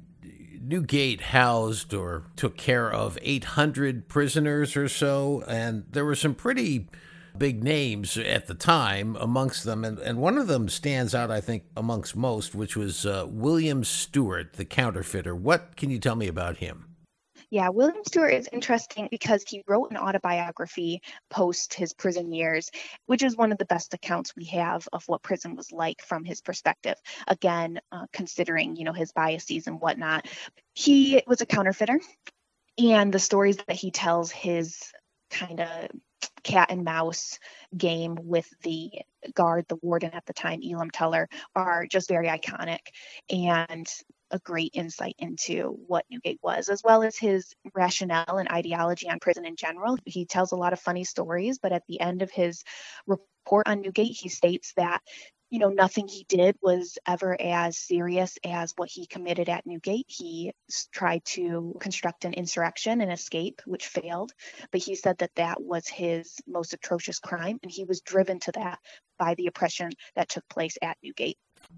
Newgate 0.61 1.21
housed 1.21 1.93
or 1.93 2.25
took 2.35 2.57
care 2.57 2.91
of 2.91 3.17
800 3.21 4.07
prisoners 4.07 4.75
or 4.75 4.87
so, 4.87 5.43
and 5.47 5.85
there 5.89 6.05
were 6.05 6.15
some 6.15 6.35
pretty 6.35 6.89
big 7.37 7.63
names 7.63 8.17
at 8.17 8.47
the 8.47 8.53
time 8.53 9.15
amongst 9.15 9.63
them, 9.63 9.83
and, 9.83 9.97
and 9.99 10.19
one 10.19 10.37
of 10.37 10.47
them 10.47 10.67
stands 10.67 11.15
out, 11.15 11.31
I 11.31 11.41
think, 11.41 11.63
amongst 11.75 12.15
most, 12.15 12.53
which 12.53 12.75
was 12.75 13.05
uh, 13.05 13.25
William 13.27 13.83
Stewart, 13.83 14.53
the 14.53 14.65
counterfeiter. 14.65 15.35
What 15.35 15.75
can 15.75 15.89
you 15.89 15.99
tell 15.99 16.15
me 16.15 16.27
about 16.27 16.57
him? 16.57 16.85
Yeah, 17.49 17.69
William 17.69 18.03
Stewart 18.05 18.33
is 18.33 18.49
interesting 18.51 19.07
because 19.09 19.43
he 19.47 19.63
wrote 19.67 19.91
an 19.91 19.97
autobiography 19.97 21.01
post 21.29 21.73
his 21.73 21.93
prison 21.93 22.33
years, 22.33 22.69
which 23.05 23.23
is 23.23 23.37
one 23.37 23.53
of 23.53 23.57
the 23.57 23.65
best 23.65 23.93
accounts 23.93 24.35
we 24.35 24.45
have 24.45 24.87
of 24.91 25.03
what 25.07 25.21
prison 25.23 25.55
was 25.55 25.71
like 25.71 26.01
from 26.01 26.25
his 26.25 26.41
perspective. 26.41 26.95
Again, 27.25 27.79
uh, 27.91 28.05
considering 28.11 28.75
you 28.75 28.83
know 28.83 28.91
his 28.91 29.13
biases 29.13 29.67
and 29.67 29.79
whatnot, 29.79 30.27
he 30.73 31.23
was 31.25 31.39
a 31.39 31.45
counterfeiter, 31.45 32.01
and 32.77 33.13
the 33.13 33.19
stories 33.19 33.57
that 33.57 33.77
he 33.77 33.91
tells 33.91 34.29
his 34.29 34.91
kind 35.31 35.61
of 35.61 35.89
cat 36.43 36.67
and 36.69 36.83
mouse 36.83 37.39
game 37.75 38.17
with 38.21 38.47
the 38.63 38.91
guard, 39.33 39.65
the 39.67 39.77
warden 39.81 40.11
at 40.13 40.25
the 40.25 40.33
time, 40.33 40.61
Elam 40.63 40.91
Teller, 40.91 41.29
are 41.55 41.85
just 41.85 42.09
very 42.09 42.27
iconic. 42.27 42.79
And 43.29 43.87
a 44.31 44.39
great 44.39 44.71
insight 44.73 45.15
into 45.19 45.77
what 45.87 46.05
Newgate 46.09 46.39
was, 46.41 46.69
as 46.69 46.81
well 46.83 47.03
as 47.03 47.17
his 47.17 47.53
rationale 47.73 48.37
and 48.37 48.49
ideology 48.49 49.09
on 49.09 49.19
prison 49.19 49.45
in 49.45 49.55
general. 49.55 49.97
He 50.05 50.25
tells 50.25 50.51
a 50.51 50.57
lot 50.57 50.73
of 50.73 50.79
funny 50.79 51.03
stories, 51.03 51.59
but 51.59 51.71
at 51.71 51.83
the 51.87 51.99
end 51.99 52.21
of 52.21 52.31
his 52.31 52.63
report 53.05 53.67
on 53.67 53.81
Newgate, 53.81 54.17
he 54.17 54.29
states 54.29 54.73
that 54.77 55.01
you 55.49 55.59
know, 55.59 55.69
nothing 55.69 56.07
he 56.07 56.25
did 56.27 56.57
was 56.61 56.97
ever 57.07 57.39
as 57.39 57.77
serious 57.77 58.37
as 58.43 58.73
what 58.75 58.89
he 58.89 59.07
committed 59.07 59.47
at 59.47 59.65
Newgate. 59.65 60.05
He 60.09 60.51
tried 60.91 61.23
to 61.25 61.75
construct 61.79 62.25
an 62.25 62.33
insurrection 62.33 62.99
and 62.99 63.11
escape, 63.11 63.61
which 63.65 63.87
failed, 63.87 64.33
but 64.71 64.81
he 64.81 64.95
said 64.95 65.19
that 65.19 65.35
that 65.35 65.61
was 65.61 65.87
his 65.87 66.35
most 66.47 66.73
atrocious 66.73 67.19
crime, 67.19 67.59
and 67.63 67.71
he 67.71 67.85
was 67.85 68.01
driven 68.01 68.39
to 68.41 68.51
that 68.53 68.79
by 69.17 69.35
the 69.35 69.47
oppression 69.47 69.91
that 70.15 70.29
took 70.29 70.47
place 70.49 70.77
at 70.81 70.97
Newgate. 71.01 71.37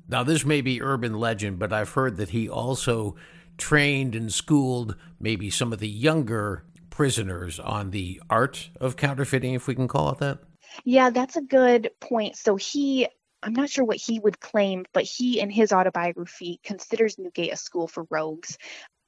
Now, 0.09 0.23
this 0.23 0.43
may 0.43 0.61
be 0.61 0.81
urban 0.81 1.19
legend, 1.19 1.59
but 1.59 1.71
I've 1.71 1.91
heard 1.91 2.17
that 2.17 2.29
he 2.29 2.49
also 2.49 3.15
trained 3.57 4.15
and 4.15 4.33
schooled 4.33 4.95
maybe 5.19 5.51
some 5.51 5.71
of 5.71 5.79
the 5.79 5.87
younger 5.87 6.65
prisoners 6.89 7.59
on 7.59 7.91
the 7.91 8.19
art 8.29 8.71
of 8.79 8.97
counterfeiting, 8.97 9.53
if 9.53 9.67
we 9.67 9.75
can 9.75 9.87
call 9.87 10.09
it 10.09 10.17
that. 10.17 10.39
Yeah, 10.83 11.11
that's 11.11 11.35
a 11.35 11.41
good 11.41 11.91
point. 11.99 12.35
So 12.37 12.55
he 12.55 13.07
I'm 13.41 13.53
not 13.53 13.69
sure 13.69 13.85
what 13.85 13.97
he 13.97 14.19
would 14.19 14.39
claim, 14.39 14.85
but 14.93 15.03
he 15.03 15.39
in 15.39 15.49
his 15.49 15.71
autobiography 15.71 16.59
considers 16.63 17.17
Newgate 17.17 17.53
a 17.53 17.55
school 17.55 17.87
for 17.87 18.05
rogues. 18.09 18.57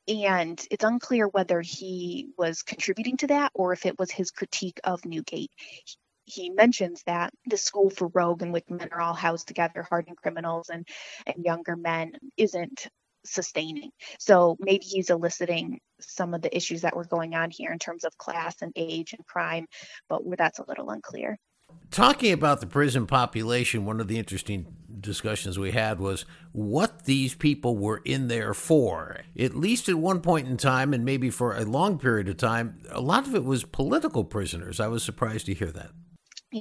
And 0.08 0.64
it's 0.72 0.86
unclear 0.86 1.28
whether 1.28 1.62
he 1.62 2.30
was 2.38 2.62
contributing 2.62 3.18
to 3.18 3.28
that 3.28 3.52
or 3.54 3.74
if 3.74 3.86
it 3.86 4.00
was 4.00 4.10
his 4.10 4.32
critique 4.32 4.80
of 4.84 5.04
Newgate 5.06 5.52
he 6.32 6.50
mentions 6.50 7.04
that 7.04 7.32
the 7.46 7.58
school 7.58 7.90
for 7.90 8.08
rogue 8.14 8.42
in 8.42 8.52
which 8.52 8.70
men 8.70 8.90
are 8.92 9.02
all 9.02 9.14
housed 9.14 9.48
together, 9.48 9.84
hardened 9.84 10.18
criminals 10.18 10.70
and, 10.70 10.88
and 11.26 11.44
younger 11.44 11.76
men, 11.76 12.14
isn't 12.38 12.88
sustaining. 13.26 13.92
So 14.20 14.58
maybe 14.60 14.86
he's 14.86 15.10
eliciting 15.10 15.80
some 16.00 16.34
of 16.34 16.42
the 16.42 16.56
issues 16.56 16.82
that 16.82 16.96
were 16.96 17.06
going 17.06 17.36
on 17.36 17.52
here 17.52 17.72
in 17.72 17.80
terms 17.80 18.04
of 18.04 18.18
class 18.18 18.62
and 18.62 18.72
age 18.76 19.14
and 19.14 19.26
crime, 19.26 19.66
but 20.10 20.22
that's 20.38 20.60
a 20.60 20.66
little 20.68 20.90
unclear. 20.90 21.38
Talking 21.90 22.34
about 22.34 22.62
the 22.62 22.68
prison 22.68 23.06
population, 23.06 23.86
one 23.86 24.00
of 24.00 24.08
the 24.08 24.18
interesting 24.18 24.66
discussions 25.00 25.58
we 25.58 25.72
had 25.72 26.00
was 26.00 26.26
what 26.52 27.06
these 27.06 27.34
people 27.36 27.78
were 27.78 28.02
in 28.04 28.28
there 28.28 28.54
for. 28.54 29.20
At 29.38 29.56
least 29.56 29.90
at 29.90 29.96
one 29.96 30.22
point 30.22 30.48
in 30.48 30.58
time, 30.58 30.94
and 30.94 31.06
maybe 31.06 31.30
for 31.30 31.56
a 31.56 31.64
long 31.64 31.98
period 31.98 32.28
of 32.28 32.38
time, 32.38 32.82
a 32.90 33.02
lot 33.02 33.28
of 33.28 33.36
it 33.36 33.44
was 33.44 33.64
political 33.64 34.24
prisoners. 34.24 34.80
I 34.80 34.88
was 34.88 35.04
surprised 35.04 35.46
to 35.48 35.54
hear 35.54 35.72
that. 35.72 35.92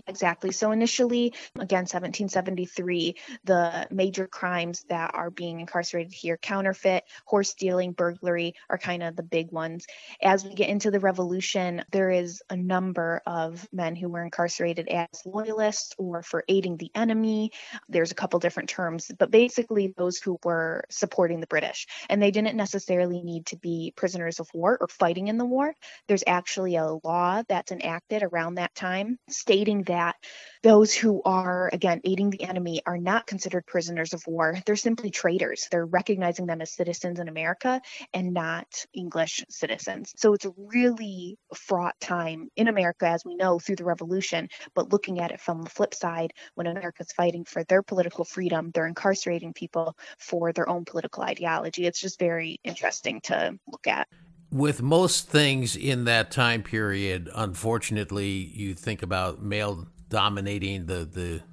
Exactly. 0.07 0.53
So 0.53 0.71
initially, 0.71 1.35
again, 1.59 1.87
1773, 1.87 3.17
the 3.45 3.89
major 3.91 4.29
crimes 4.29 4.85
that 4.89 5.11
are 5.15 5.31
being 5.31 5.59
incarcerated 5.61 6.13
here 6.13 6.37
counterfeit, 6.37 7.05
horse 7.25 7.51
stealing, 7.51 7.93
burglary 7.93 8.55
are 8.69 8.79
kind 8.79 9.03
of 9.03 9.17
the 9.17 9.25
big 9.25 9.51
ones. 9.51 9.87
As 10.23 10.45
we 10.45 10.55
get 10.55 10.69
into 10.69 10.93
the 10.93 11.01
revolution, 11.01 11.83
there 11.91 12.11
is 12.11 12.41
a 12.49 12.57
number 12.57 13.21
of 13.27 13.67
men 13.73 13.97
who 13.97 14.09
were 14.09 14.23
incarcerated 14.23 14.89
as 14.89 15.09
loyalists 15.27 15.95
or 15.99 16.23
for 16.23 16.45
aiding 16.49 16.77
the 16.77 16.93
enemy. 16.95 17.51
There's 17.89 18.13
a 18.13 18.17
couple 18.17 18.39
different 18.39 18.69
terms, 18.69 19.11
but 19.19 19.31
basically 19.33 19.93
those 19.97 20.19
who 20.19 20.39
were 20.45 20.85
supporting 20.89 21.41
the 21.41 21.47
British. 21.49 21.87
And 22.09 22.23
they 22.23 22.31
didn't 22.31 22.57
necessarily 22.57 23.23
need 23.23 23.47
to 23.47 23.57
be 23.57 23.93
prisoners 23.97 24.39
of 24.39 24.49
war 24.55 24.79
or 24.81 24.87
fighting 24.89 25.27
in 25.29 25.37
the 25.39 25.45
war. 25.45 25.75
There's 26.07 26.25
actually 26.27 26.77
a 26.77 26.87
law 27.03 27.43
that's 27.49 27.73
enacted 27.73 28.23
around 28.23 28.55
that 28.55 28.75
time 28.75 29.19
stating 29.29 29.80
that 29.85 30.17
those 30.63 30.95
who 30.95 31.23
are, 31.25 31.71
again, 31.73 32.01
aiding 32.05 32.31
the 32.31 32.43
enemy 32.43 32.83
are 32.85 32.99
not 32.99 33.27
considered 33.27 33.67
prisoners 33.67 34.13
of 34.13 34.27
war. 34.27 34.59
They're 34.67 34.77
simply 34.77 35.11
traitors. 35.11 35.69
They're 35.71 35.87
recognizing 35.87 36.47
them 36.47 36.61
as 36.61 36.73
citizens 36.73 37.19
in 37.19 37.29
America 37.29 37.81
and 38.13 38.35
not 38.35 38.67
English 38.93 39.45
citizens. 39.49 40.13
So 40.17 40.35
it's 40.35 40.45
a 40.45 40.53
really 40.57 41.39
fraught 41.55 41.99
time 42.01 42.49
in 42.57 42.69
America, 42.69 43.07
as 43.07 43.25
we 43.25 43.37
know, 43.37 43.59
through 43.59 43.77
the 43.77 43.85
revolution. 43.85 44.49
But 44.75 44.93
looking 44.93 45.21
at 45.21 45.31
it 45.31 45.41
from 45.41 45.63
the 45.63 45.71
flip 45.71 45.95
side, 45.95 46.33
when 46.55 46.67
America's 46.67 47.13
fighting 47.13 47.45
for 47.45 47.65
their 47.65 47.83
political 47.83 48.25
freedom, 48.25 48.71
they're 48.73 48.87
incarcerating 48.87 49.55
people 49.55 49.97
for 50.19 50.53
their 50.53 50.69
own 50.69 50.85
political 50.85 51.23
ideology. 51.23 51.87
It's 51.87 52.01
just 52.01 52.19
very 52.19 52.61
interesting 52.65 53.21
to 53.25 53.59
look 53.67 53.87
at 53.87 54.07
with 54.53 54.83
most 54.83 55.29
things 55.29 55.77
in 55.77 56.05
that 56.05 56.31
time 56.31 56.63
period, 56.63 57.29
unfortunately, 57.35 58.29
you 58.29 58.75
think 58.75 59.03
about 59.03 59.43
male 59.43 59.87
dominating 60.09 60.87
the 60.87 61.05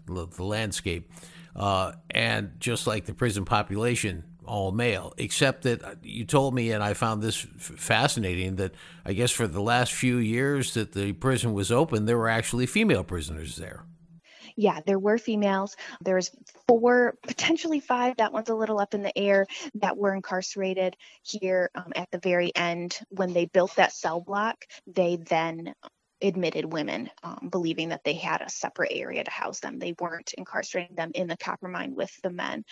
the, 0.07 0.27
the 0.35 0.43
landscape, 0.43 1.11
uh, 1.55 1.93
and 2.09 2.53
just 2.59 2.87
like 2.87 3.05
the 3.05 3.13
prison 3.13 3.45
population, 3.45 4.23
all 4.45 4.71
male. 4.71 5.13
Except 5.17 5.63
that 5.63 5.97
you 6.03 6.25
told 6.25 6.55
me, 6.55 6.71
and 6.71 6.83
I 6.83 6.93
found 6.93 7.21
this 7.21 7.35
fascinating, 7.57 8.55
that 8.55 8.73
I 9.05 9.13
guess 9.13 9.31
for 9.31 9.47
the 9.47 9.61
last 9.61 9.93
few 9.93 10.17
years 10.17 10.73
that 10.73 10.93
the 10.93 11.13
prison 11.13 11.53
was 11.53 11.71
open, 11.71 12.05
there 12.05 12.17
were 12.17 12.29
actually 12.29 12.65
female 12.65 13.03
prisoners 13.03 13.57
there 13.57 13.83
yeah, 14.57 14.79
there 14.85 14.99
were 14.99 15.19
females. 15.19 15.77
There's 16.01 16.31
four, 16.67 17.15
potentially 17.21 17.79
five. 17.79 18.17
That 18.17 18.33
one's 18.33 18.49
a 18.49 18.55
little 18.55 18.79
up 18.79 18.95
in 18.95 19.03
the 19.03 19.17
air 19.17 19.45
that 19.75 19.97
were 19.97 20.13
incarcerated 20.13 20.97
here 21.21 21.69
um, 21.75 21.93
at 21.95 22.09
the 22.11 22.17
very 22.17 22.51
end. 22.55 22.99
When 23.09 23.33
they 23.33 23.45
built 23.45 23.75
that 23.75 23.93
cell 23.93 24.19
block, 24.19 24.65
they 24.87 25.17
then 25.17 25.73
admitted 26.21 26.65
women, 26.65 27.11
um, 27.23 27.49
believing 27.51 27.89
that 27.89 28.03
they 28.03 28.13
had 28.13 28.41
a 28.41 28.49
separate 28.49 28.91
area 28.93 29.23
to 29.23 29.29
house 29.31 29.59
them. 29.59 29.77
They 29.77 29.93
weren't 29.99 30.33
incarcerating 30.35 30.95
them 30.95 31.11
in 31.13 31.27
the 31.27 31.37
copper 31.37 31.67
mine 31.67 31.93
with 31.95 32.11
the 32.23 32.31
men. 32.31 32.63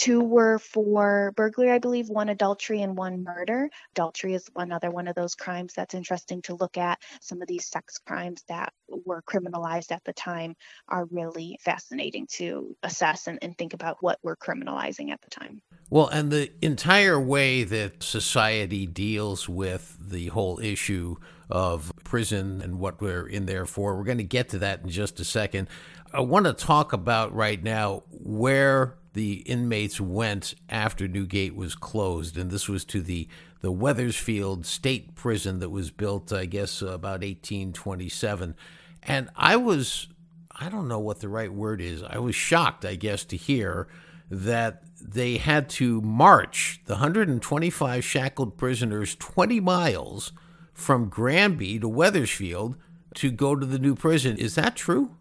Two 0.00 0.22
were 0.22 0.58
for 0.58 1.30
burglary, 1.36 1.70
I 1.70 1.78
believe, 1.78 2.08
one 2.08 2.30
adultery 2.30 2.80
and 2.80 2.96
one 2.96 3.22
murder. 3.22 3.68
Adultery 3.92 4.32
is 4.32 4.48
another 4.56 4.90
one 4.90 5.08
of 5.08 5.14
those 5.14 5.34
crimes 5.34 5.74
that's 5.74 5.92
interesting 5.94 6.40
to 6.42 6.54
look 6.54 6.78
at. 6.78 6.98
Some 7.20 7.42
of 7.42 7.48
these 7.48 7.66
sex 7.66 7.98
crimes 7.98 8.42
that 8.48 8.72
were 8.88 9.20
criminalized 9.20 9.92
at 9.92 10.02
the 10.04 10.14
time 10.14 10.56
are 10.88 11.04
really 11.10 11.58
fascinating 11.60 12.26
to 12.38 12.74
assess 12.82 13.26
and, 13.26 13.38
and 13.42 13.58
think 13.58 13.74
about 13.74 13.98
what 14.00 14.18
we're 14.22 14.36
criminalizing 14.36 15.10
at 15.10 15.20
the 15.20 15.28
time. 15.28 15.60
Well, 15.90 16.08
and 16.08 16.32
the 16.32 16.50
entire 16.62 17.20
way 17.20 17.64
that 17.64 18.02
society 18.02 18.86
deals 18.86 19.50
with 19.50 19.98
the 20.00 20.28
whole 20.28 20.60
issue 20.60 21.16
of 21.50 21.89
prison 22.10 22.60
and 22.60 22.80
what 22.80 23.00
we're 23.00 23.24
in 23.24 23.46
there 23.46 23.64
for, 23.64 23.96
we're 23.96 24.02
going 24.02 24.18
to 24.18 24.24
get 24.24 24.48
to 24.48 24.58
that 24.58 24.82
in 24.82 24.88
just 24.88 25.20
a 25.20 25.24
second. 25.24 25.68
I 26.12 26.20
want 26.20 26.46
to 26.46 26.52
talk 26.52 26.92
about 26.92 27.32
right 27.32 27.62
now 27.62 28.02
where 28.10 28.96
the 29.12 29.34
inmates 29.42 30.00
went 30.00 30.54
after 30.68 31.06
Newgate 31.06 31.54
was 31.54 31.76
closed, 31.76 32.36
and 32.36 32.50
this 32.50 32.68
was 32.68 32.84
to 32.86 33.00
the 33.00 33.28
the 33.60 33.70
Wethersfield 33.70 34.66
State 34.66 35.14
Prison 35.14 35.60
that 35.60 35.68
was 35.68 35.90
built, 35.90 36.32
I 36.32 36.46
guess, 36.46 36.80
about 36.80 37.20
1827. 37.20 38.54
And 39.02 39.28
I 39.36 39.56
was, 39.56 40.08
I 40.50 40.70
don't 40.70 40.88
know 40.88 40.98
what 40.98 41.20
the 41.20 41.28
right 41.28 41.52
word 41.52 41.82
is. 41.82 42.02
I 42.02 42.18
was 42.18 42.34
shocked, 42.34 42.86
I 42.86 42.94
guess, 42.94 43.22
to 43.26 43.36
hear 43.36 43.86
that 44.30 44.82
they 44.98 45.36
had 45.36 45.68
to 45.68 46.00
march 46.00 46.80
the 46.86 46.94
125 46.94 48.02
shackled 48.02 48.56
prisoners 48.56 49.14
20 49.16 49.60
miles 49.60 50.32
from 50.80 51.08
Granby 51.08 51.78
to 51.78 51.88
Wethersfield 51.88 52.76
to 53.14 53.30
go 53.30 53.54
to 53.54 53.66
the 53.66 53.78
new 53.78 53.94
prison. 53.94 54.36
Is 54.36 54.54
that 54.54 54.76
true? 54.76 55.16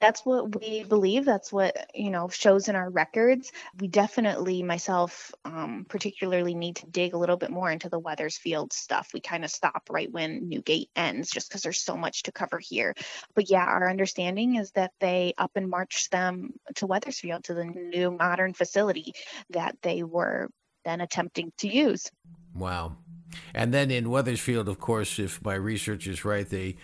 that's 0.00 0.24
what 0.24 0.58
we 0.58 0.84
believe 0.84 1.24
that's 1.24 1.52
what 1.52 1.90
you 1.94 2.10
know 2.10 2.28
shows 2.28 2.68
in 2.68 2.76
our 2.76 2.90
records 2.90 3.52
we 3.80 3.88
definitely 3.88 4.62
myself 4.62 5.32
um, 5.44 5.86
particularly 5.88 6.54
need 6.54 6.76
to 6.76 6.86
dig 6.86 7.14
a 7.14 7.18
little 7.18 7.36
bit 7.36 7.50
more 7.50 7.70
into 7.70 7.88
the 7.88 7.98
wethersfield 7.98 8.72
stuff 8.72 9.10
we 9.12 9.20
kind 9.20 9.44
of 9.44 9.50
stop 9.50 9.82
right 9.90 10.10
when 10.10 10.48
newgate 10.48 10.88
ends 10.96 11.30
just 11.30 11.48
because 11.48 11.62
there's 11.62 11.80
so 11.80 11.96
much 11.96 12.22
to 12.22 12.32
cover 12.32 12.58
here 12.58 12.94
but 13.34 13.50
yeah 13.50 13.64
our 13.64 13.88
understanding 13.88 14.56
is 14.56 14.70
that 14.72 14.92
they 15.00 15.34
up 15.38 15.52
and 15.54 15.68
marched 15.68 16.10
them 16.10 16.50
to 16.74 16.86
wethersfield 16.86 17.44
to 17.44 17.54
the 17.54 17.64
new 17.64 18.10
modern 18.10 18.54
facility 18.54 19.12
that 19.50 19.76
they 19.82 20.02
were 20.02 20.48
then 20.88 21.00
attempting 21.00 21.52
to 21.58 21.68
use 21.68 22.10
wow 22.54 22.96
and 23.54 23.74
then 23.74 23.90
in 23.90 24.06
Wethersfield, 24.06 24.68
of 24.68 24.78
course 24.80 25.18
if 25.18 25.44
my 25.44 25.54
research 25.54 26.06
is 26.06 26.24
right 26.24 26.48
they 26.48 26.76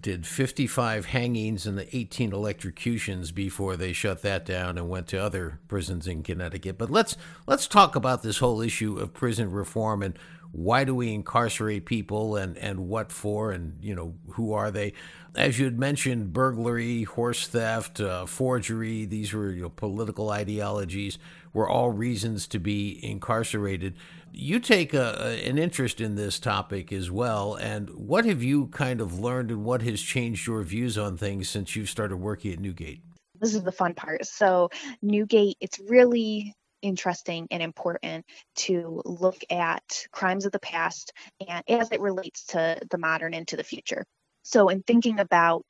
did 0.00 0.26
55 0.26 1.06
hangings 1.06 1.66
and 1.66 1.86
18 1.92 2.32
electrocutions 2.32 3.30
before 3.30 3.76
they 3.76 3.92
shut 3.92 4.22
that 4.22 4.44
down 4.44 4.76
and 4.76 4.88
went 4.88 5.06
to 5.08 5.18
other 5.18 5.60
prisons 5.68 6.06
in 6.06 6.22
Connecticut. 6.22 6.78
But 6.78 6.90
let's 6.90 7.16
let's 7.46 7.66
talk 7.66 7.94
about 7.94 8.22
this 8.22 8.38
whole 8.38 8.60
issue 8.60 8.98
of 8.98 9.14
prison 9.14 9.50
reform 9.50 10.02
and 10.02 10.18
why 10.54 10.84
do 10.84 10.94
we 10.94 11.12
incarcerate 11.12 11.84
people 11.84 12.36
and, 12.36 12.56
and 12.58 12.88
what 12.88 13.10
for 13.10 13.50
and, 13.50 13.76
you 13.82 13.92
know, 13.92 14.14
who 14.30 14.52
are 14.52 14.70
they? 14.70 14.92
As 15.34 15.58
you 15.58 15.64
had 15.64 15.80
mentioned, 15.80 16.32
burglary, 16.32 17.02
horse 17.02 17.48
theft, 17.48 18.00
uh, 18.00 18.24
forgery, 18.24 19.04
these 19.04 19.32
were 19.32 19.50
know, 19.62 19.68
political 19.68 20.30
ideologies, 20.30 21.18
were 21.52 21.68
all 21.68 21.90
reasons 21.90 22.46
to 22.46 22.60
be 22.60 23.04
incarcerated. 23.04 23.96
You 24.32 24.60
take 24.60 24.94
a, 24.94 25.40
an 25.44 25.58
interest 25.58 26.00
in 26.00 26.14
this 26.14 26.38
topic 26.38 26.92
as 26.92 27.10
well. 27.10 27.56
And 27.56 27.90
what 27.90 28.24
have 28.24 28.44
you 28.44 28.68
kind 28.68 29.00
of 29.00 29.18
learned 29.18 29.50
and 29.50 29.64
what 29.64 29.82
has 29.82 30.00
changed 30.00 30.46
your 30.46 30.62
views 30.62 30.96
on 30.96 31.16
things 31.16 31.48
since 31.48 31.74
you've 31.74 31.90
started 31.90 32.18
working 32.18 32.52
at 32.52 32.60
Newgate? 32.60 33.02
This 33.40 33.56
is 33.56 33.64
the 33.64 33.72
fun 33.72 33.94
part. 33.94 34.24
So, 34.24 34.70
Newgate, 35.02 35.56
it's 35.60 35.80
really 35.80 36.54
interesting 36.84 37.48
and 37.50 37.62
important 37.62 38.26
to 38.56 39.02
look 39.04 39.38
at 39.50 40.06
crimes 40.12 40.44
of 40.44 40.52
the 40.52 40.60
past 40.60 41.12
and 41.46 41.64
as 41.68 41.90
it 41.90 42.00
relates 42.00 42.44
to 42.46 42.78
the 42.90 42.98
modern 42.98 43.34
and 43.34 43.48
to 43.48 43.56
the 43.56 43.64
future. 43.64 44.04
So, 44.42 44.68
in 44.68 44.82
thinking 44.82 45.18
about 45.18 45.64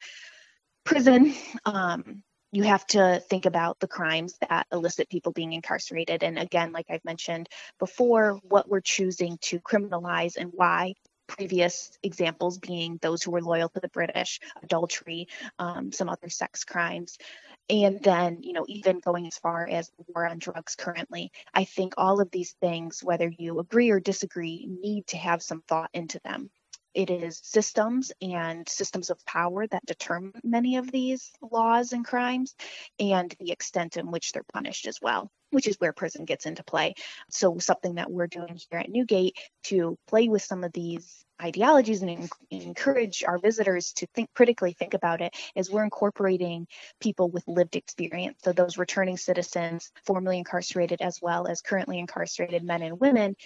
prison, 0.84 1.32
um, 1.64 2.22
you 2.52 2.62
have 2.64 2.86
to 2.88 3.22
think 3.28 3.46
about 3.46 3.80
the 3.80 3.88
crimes 3.88 4.34
that 4.48 4.66
elicit 4.72 5.08
people 5.08 5.32
being 5.32 5.52
incarcerated. 5.52 6.22
And 6.22 6.38
again, 6.38 6.72
like 6.72 6.86
I've 6.88 7.04
mentioned 7.04 7.48
before, 7.78 8.38
what 8.42 8.68
we're 8.68 8.80
choosing 8.80 9.38
to 9.42 9.60
criminalize 9.60 10.36
and 10.36 10.50
why. 10.52 10.94
Previous 11.26 11.90
examples 12.02 12.58
being 12.58 12.98
those 13.00 13.22
who 13.22 13.30
were 13.30 13.40
loyal 13.40 13.70
to 13.70 13.80
the 13.80 13.88
British, 13.88 14.40
adultery, 14.62 15.26
um, 15.58 15.90
some 15.90 16.10
other 16.10 16.28
sex 16.28 16.64
crimes 16.64 17.16
and 17.70 18.02
then 18.02 18.38
you 18.42 18.52
know 18.52 18.64
even 18.68 19.00
going 19.00 19.26
as 19.26 19.38
far 19.38 19.66
as 19.68 19.90
war 20.08 20.26
on 20.26 20.38
drugs 20.38 20.74
currently 20.76 21.30
i 21.54 21.64
think 21.64 21.94
all 21.96 22.20
of 22.20 22.30
these 22.30 22.54
things 22.60 23.02
whether 23.02 23.30
you 23.38 23.58
agree 23.58 23.90
or 23.90 24.00
disagree 24.00 24.66
need 24.68 25.06
to 25.06 25.16
have 25.16 25.42
some 25.42 25.62
thought 25.62 25.90
into 25.92 26.20
them. 26.24 26.50
It 26.94 27.10
is 27.10 27.40
systems 27.42 28.12
and 28.22 28.68
systems 28.68 29.10
of 29.10 29.24
power 29.26 29.66
that 29.66 29.84
determine 29.84 30.40
many 30.44 30.76
of 30.76 30.92
these 30.92 31.32
laws 31.42 31.92
and 31.92 32.04
crimes 32.04 32.54
and 33.00 33.34
the 33.40 33.50
extent 33.50 33.96
in 33.96 34.12
which 34.12 34.30
they're 34.30 34.44
punished 34.52 34.86
as 34.86 34.98
well 35.02 35.28
which 35.50 35.68
is 35.68 35.76
where 35.78 35.92
prison 35.92 36.24
gets 36.24 36.46
into 36.46 36.64
play. 36.64 36.94
So 37.30 37.58
something 37.58 37.94
that 37.94 38.10
we're 38.10 38.26
doing 38.26 38.58
here 38.70 38.80
at 38.80 38.90
newgate 38.90 39.36
to 39.64 39.96
play 40.08 40.28
with 40.28 40.42
some 40.42 40.64
of 40.64 40.72
these 40.72 41.23
ideologies 41.42 42.02
and 42.02 42.28
encourage 42.50 43.24
our 43.26 43.38
visitors 43.38 43.92
to 43.94 44.06
think 44.14 44.30
critically 44.34 44.72
think 44.72 44.94
about 44.94 45.20
it 45.20 45.34
is 45.54 45.70
we're 45.70 45.84
incorporating 45.84 46.66
people 47.00 47.30
with 47.30 47.46
lived 47.46 47.76
experience. 47.76 48.38
So 48.44 48.52
those 48.52 48.78
returning 48.78 49.16
citizens 49.16 49.92
formerly 50.06 50.38
incarcerated 50.38 51.00
as 51.00 51.20
well 51.20 51.46
as 51.46 51.60
currently 51.60 51.98
incarcerated 51.98 52.62
men 52.62 52.82
and 52.82 53.00
women 53.00 53.36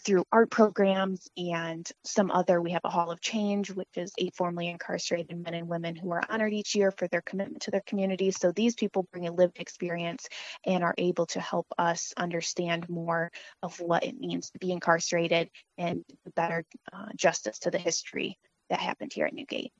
through 0.00 0.24
art 0.32 0.50
programs 0.50 1.28
and 1.36 1.88
some 2.04 2.30
other 2.30 2.60
we 2.60 2.72
have 2.72 2.84
a 2.84 2.90
hall 2.90 3.10
of 3.10 3.20
change 3.20 3.70
which 3.70 3.88
is 3.96 4.12
eight 4.18 4.34
formerly 4.34 4.68
incarcerated 4.68 5.36
men 5.42 5.54
and 5.54 5.68
women 5.68 5.94
who 5.96 6.10
are 6.10 6.22
honored 6.28 6.52
each 6.52 6.74
year 6.74 6.90
for 6.90 7.08
their 7.08 7.20
commitment 7.22 7.62
to 7.62 7.70
their 7.70 7.82
communities 7.86 8.38
so 8.38 8.52
these 8.52 8.74
people 8.74 9.06
bring 9.12 9.26
a 9.26 9.32
lived 9.32 9.58
experience 9.58 10.28
and 10.66 10.82
are 10.82 10.94
able 10.98 11.26
to 11.26 11.40
help 11.40 11.66
us 11.78 12.12
understand 12.16 12.88
more 12.88 13.30
of 13.62 13.78
what 13.80 14.04
it 14.04 14.18
means 14.18 14.50
to 14.50 14.58
be 14.58 14.72
incarcerated 14.72 15.50
and 15.78 16.04
better 16.36 16.64
uh, 16.92 17.06
to 17.40 17.70
the 17.70 17.78
history 17.78 18.38
that 18.70 18.80
happened 18.80 19.12
here 19.12 19.26
at 19.26 19.34
Newgate. 19.34 19.72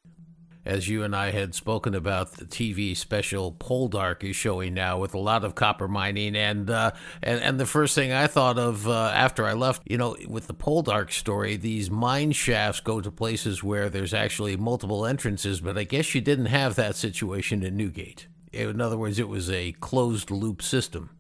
As 0.65 0.89
you 0.89 1.03
and 1.03 1.17
I 1.17 1.33
had 1.33 1.57
spoken 1.57 1.93
about, 1.93 2.35
the 2.35 2.45
TV 2.45 2.97
special 2.97 3.53
Poldark 3.53 4.23
is 4.23 4.37
showing 4.37 4.75
now 4.75 4.97
with 4.97 5.13
a 5.13 5.19
lot 5.19 5.45
of 5.45 5.57
copper 5.57 5.89
mining, 5.89 6.37
and 6.37 6.71
uh, 6.71 6.93
and 7.21 7.41
and 7.41 7.59
the 7.59 7.67
first 7.67 7.97
thing 7.97 8.13
I 8.13 8.29
thought 8.29 8.59
of 8.59 8.87
uh, 8.87 9.11
after 9.13 9.45
I 9.45 9.55
left, 9.55 9.83
you 9.87 9.99
know, 9.99 10.17
with 10.29 10.47
the 10.47 10.55
Poldark 10.55 11.11
story, 11.11 11.57
these 11.57 11.91
mine 11.91 12.31
shafts 12.31 12.81
go 12.81 13.01
to 13.01 13.11
places 13.11 13.65
where 13.65 13.91
there's 13.91 14.15
actually 14.15 14.57
multiple 14.57 15.05
entrances, 15.05 15.61
but 15.61 15.77
I 15.77 15.83
guess 15.83 16.15
you 16.15 16.21
didn't 16.21 16.47
have 16.47 16.77
that 16.77 16.95
situation 16.95 17.65
in 17.65 17.77
Newgate. 17.77 18.29
In 18.53 18.81
other 18.81 18.99
words, 18.99 19.19
it 19.19 19.29
was 19.29 19.51
a 19.51 19.73
closed 19.73 20.31
loop 20.31 20.63
system 20.63 21.11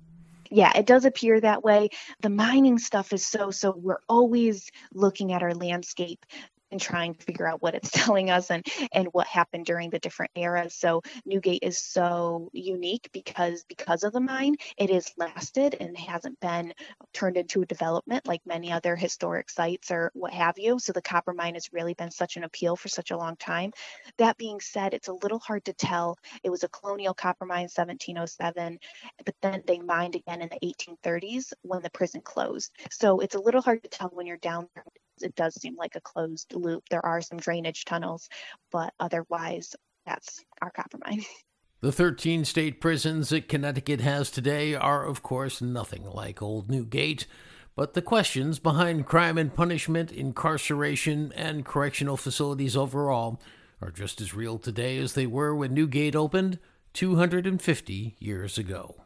yeah, 0.52 0.72
it 0.76 0.86
does 0.86 1.04
appear 1.04 1.40
that 1.40 1.64
way. 1.64 1.88
The 2.20 2.30
mining 2.30 2.78
stuff 2.78 3.12
is 3.12 3.26
so, 3.26 3.50
so 3.50 3.74
we're 3.76 4.00
always 4.08 4.70
looking 4.92 5.32
at 5.32 5.42
our 5.42 5.54
landscape 5.54 6.24
and 6.72 6.80
trying 6.80 7.14
to 7.14 7.24
figure 7.24 7.46
out 7.46 7.62
what 7.62 7.74
it's 7.74 7.90
telling 7.92 8.30
us 8.30 8.50
and 8.50 8.66
and 8.92 9.08
what 9.12 9.26
happened 9.26 9.66
during 9.66 9.90
the 9.90 9.98
different 9.98 10.32
eras. 10.34 10.74
So 10.74 11.02
newgate 11.24 11.62
is 11.62 11.78
so 11.78 12.48
unique 12.52 13.08
because 13.12 13.64
because 13.68 14.02
of 14.02 14.12
the 14.12 14.20
mine. 14.20 14.56
It 14.76 14.90
has 14.90 15.12
lasted 15.16 15.76
and 15.78 15.96
hasn't 15.96 16.40
been 16.40 16.72
turned 17.12 17.36
into 17.36 17.62
a 17.62 17.66
development 17.66 18.26
like 18.26 18.40
many 18.46 18.72
other 18.72 18.96
historic 18.96 19.50
sites 19.50 19.90
or 19.90 20.10
what 20.14 20.32
have 20.32 20.58
you. 20.58 20.78
So 20.78 20.92
the 20.92 21.02
copper 21.02 21.32
mine 21.32 21.54
has 21.54 21.72
really 21.72 21.94
been 21.94 22.10
such 22.10 22.36
an 22.36 22.44
appeal 22.44 22.76
for 22.76 22.88
such 22.88 23.10
a 23.10 23.16
long 23.16 23.36
time. 23.36 23.72
That 24.18 24.38
being 24.38 24.60
said 24.60 24.94
it's 24.94 25.08
a 25.08 25.12
little 25.12 25.38
hard 25.38 25.64
to 25.66 25.72
tell. 25.72 26.18
It 26.42 26.50
was 26.50 26.64
a 26.64 26.68
colonial 26.68 27.14
copper 27.14 27.44
mine 27.44 27.68
1707 27.68 28.78
but 29.24 29.34
then 29.42 29.62
they 29.66 29.78
mined 29.78 30.14
again 30.14 30.42
in 30.42 30.48
the 30.48 30.74
1830s 30.74 31.52
when 31.62 31.82
the 31.82 31.90
prison 31.90 32.20
closed. 32.22 32.70
So 32.90 33.20
it's 33.20 33.34
a 33.34 33.40
little 33.40 33.62
hard 33.62 33.82
to 33.82 33.88
tell 33.88 34.08
when 34.08 34.26
you're 34.26 34.36
down 34.36 34.68
there 34.74 34.84
it 35.20 35.34
does 35.34 35.54
seem 35.60 35.76
like 35.76 35.96
a 35.96 36.00
closed 36.00 36.52
loop. 36.54 36.84
There 36.90 37.04
are 37.04 37.20
some 37.20 37.38
drainage 37.38 37.84
tunnels, 37.84 38.28
but 38.70 38.92
otherwise, 39.00 39.74
that's 40.06 40.44
our 40.60 40.70
copper 40.70 40.98
mine. 41.04 41.22
The 41.80 41.90
13 41.90 42.44
state 42.44 42.80
prisons 42.80 43.30
that 43.30 43.48
Connecticut 43.48 44.00
has 44.00 44.30
today 44.30 44.76
are, 44.76 45.04
of 45.04 45.24
course, 45.24 45.60
nothing 45.60 46.04
like 46.04 46.40
Old 46.40 46.70
Newgate, 46.70 47.26
but 47.74 47.94
the 47.94 48.00
questions 48.00 48.60
behind 48.60 49.06
crime 49.06 49.36
and 49.36 49.52
punishment, 49.52 50.12
incarceration, 50.12 51.32
and 51.34 51.64
correctional 51.64 52.16
facilities 52.16 52.76
overall 52.76 53.40
are 53.80 53.90
just 53.90 54.20
as 54.20 54.32
real 54.32 54.60
today 54.60 54.96
as 54.98 55.14
they 55.14 55.26
were 55.26 55.56
when 55.56 55.74
Newgate 55.74 56.14
opened 56.14 56.60
250 56.92 58.14
years 58.20 58.58
ago. 58.58 59.02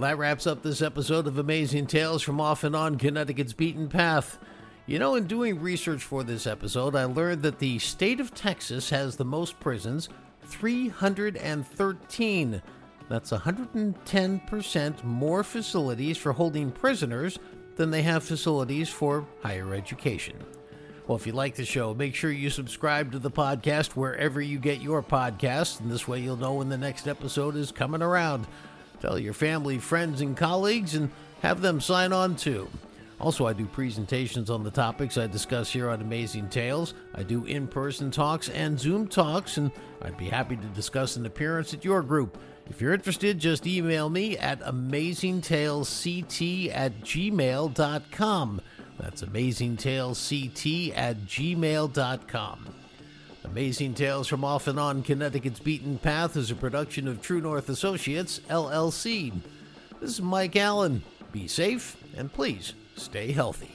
That 0.00 0.18
wraps 0.18 0.46
up 0.46 0.62
this 0.62 0.82
episode 0.82 1.26
of 1.26 1.38
Amazing 1.38 1.86
Tales 1.86 2.22
from 2.22 2.40
Off 2.40 2.64
and 2.64 2.74
On 2.74 2.96
Connecticut's 2.96 3.52
Beaten 3.52 3.88
Path. 3.88 4.38
You 4.86 4.98
know, 4.98 5.14
in 5.14 5.26
doing 5.26 5.60
research 5.60 6.02
for 6.02 6.24
this 6.24 6.46
episode, 6.46 6.96
I 6.96 7.04
learned 7.04 7.42
that 7.42 7.58
the 7.58 7.78
state 7.78 8.18
of 8.18 8.34
Texas 8.34 8.90
has 8.90 9.16
the 9.16 9.24
most 9.24 9.60
prisons 9.60 10.08
313. 10.44 12.62
That's 13.08 13.30
110% 13.30 15.04
more 15.04 15.44
facilities 15.44 16.16
for 16.16 16.32
holding 16.32 16.70
prisoners 16.70 17.38
than 17.76 17.90
they 17.90 18.02
have 18.02 18.24
facilities 18.24 18.88
for 18.88 19.26
higher 19.42 19.74
education. 19.74 20.36
Well, 21.06 21.16
if 21.16 21.26
you 21.26 21.32
like 21.32 21.56
the 21.56 21.64
show, 21.64 21.92
make 21.92 22.14
sure 22.14 22.30
you 22.30 22.50
subscribe 22.50 23.10
to 23.12 23.18
the 23.18 23.30
podcast 23.30 23.96
wherever 23.96 24.40
you 24.40 24.60
get 24.60 24.80
your 24.80 25.02
podcasts, 25.02 25.80
and 25.80 25.90
this 25.90 26.06
way 26.06 26.20
you'll 26.20 26.36
know 26.36 26.54
when 26.54 26.68
the 26.68 26.78
next 26.78 27.08
episode 27.08 27.56
is 27.56 27.72
coming 27.72 28.02
around. 28.02 28.46
Tell 29.00 29.18
your 29.18 29.32
family, 29.32 29.78
friends, 29.78 30.20
and 30.20 30.36
colleagues 30.36 30.94
and 30.94 31.10
have 31.42 31.62
them 31.62 31.80
sign 31.80 32.12
on 32.12 32.36
too. 32.36 32.68
Also, 33.18 33.46
I 33.46 33.52
do 33.52 33.66
presentations 33.66 34.48
on 34.48 34.62
the 34.62 34.70
topics 34.70 35.18
I 35.18 35.26
discuss 35.26 35.70
here 35.70 35.90
on 35.90 36.00
Amazing 36.00 36.48
Tales. 36.48 36.94
I 37.14 37.22
do 37.22 37.44
in 37.44 37.68
person 37.68 38.10
talks 38.10 38.48
and 38.48 38.80
Zoom 38.80 39.06
talks, 39.06 39.58
and 39.58 39.70
I'd 40.00 40.16
be 40.16 40.30
happy 40.30 40.56
to 40.56 40.66
discuss 40.68 41.16
an 41.16 41.26
appearance 41.26 41.74
at 41.74 41.84
your 41.84 42.02
group. 42.02 42.38
If 42.70 42.80
you're 42.80 42.94
interested, 42.94 43.38
just 43.38 43.66
email 43.66 44.08
me 44.08 44.38
at 44.38 44.60
amazingtalesct 44.60 46.74
at 46.74 47.00
gmail.com. 47.00 48.60
That's 48.98 49.22
amazingtalesct 49.22 50.96
at 50.96 51.18
gmail.com. 51.18 52.79
Amazing 53.44 53.94
Tales 53.94 54.28
from 54.28 54.44
Off 54.44 54.66
and 54.66 54.78
On 54.78 55.02
Connecticut's 55.02 55.60
Beaten 55.60 55.98
Path 55.98 56.36
is 56.36 56.50
a 56.50 56.54
production 56.54 57.08
of 57.08 57.22
True 57.22 57.40
North 57.40 57.68
Associates, 57.68 58.40
LLC. 58.50 59.32
This 60.00 60.10
is 60.10 60.22
Mike 60.22 60.56
Allen. 60.56 61.02
Be 61.32 61.48
safe 61.48 61.96
and 62.16 62.32
please 62.32 62.74
stay 62.96 63.32
healthy. 63.32 63.70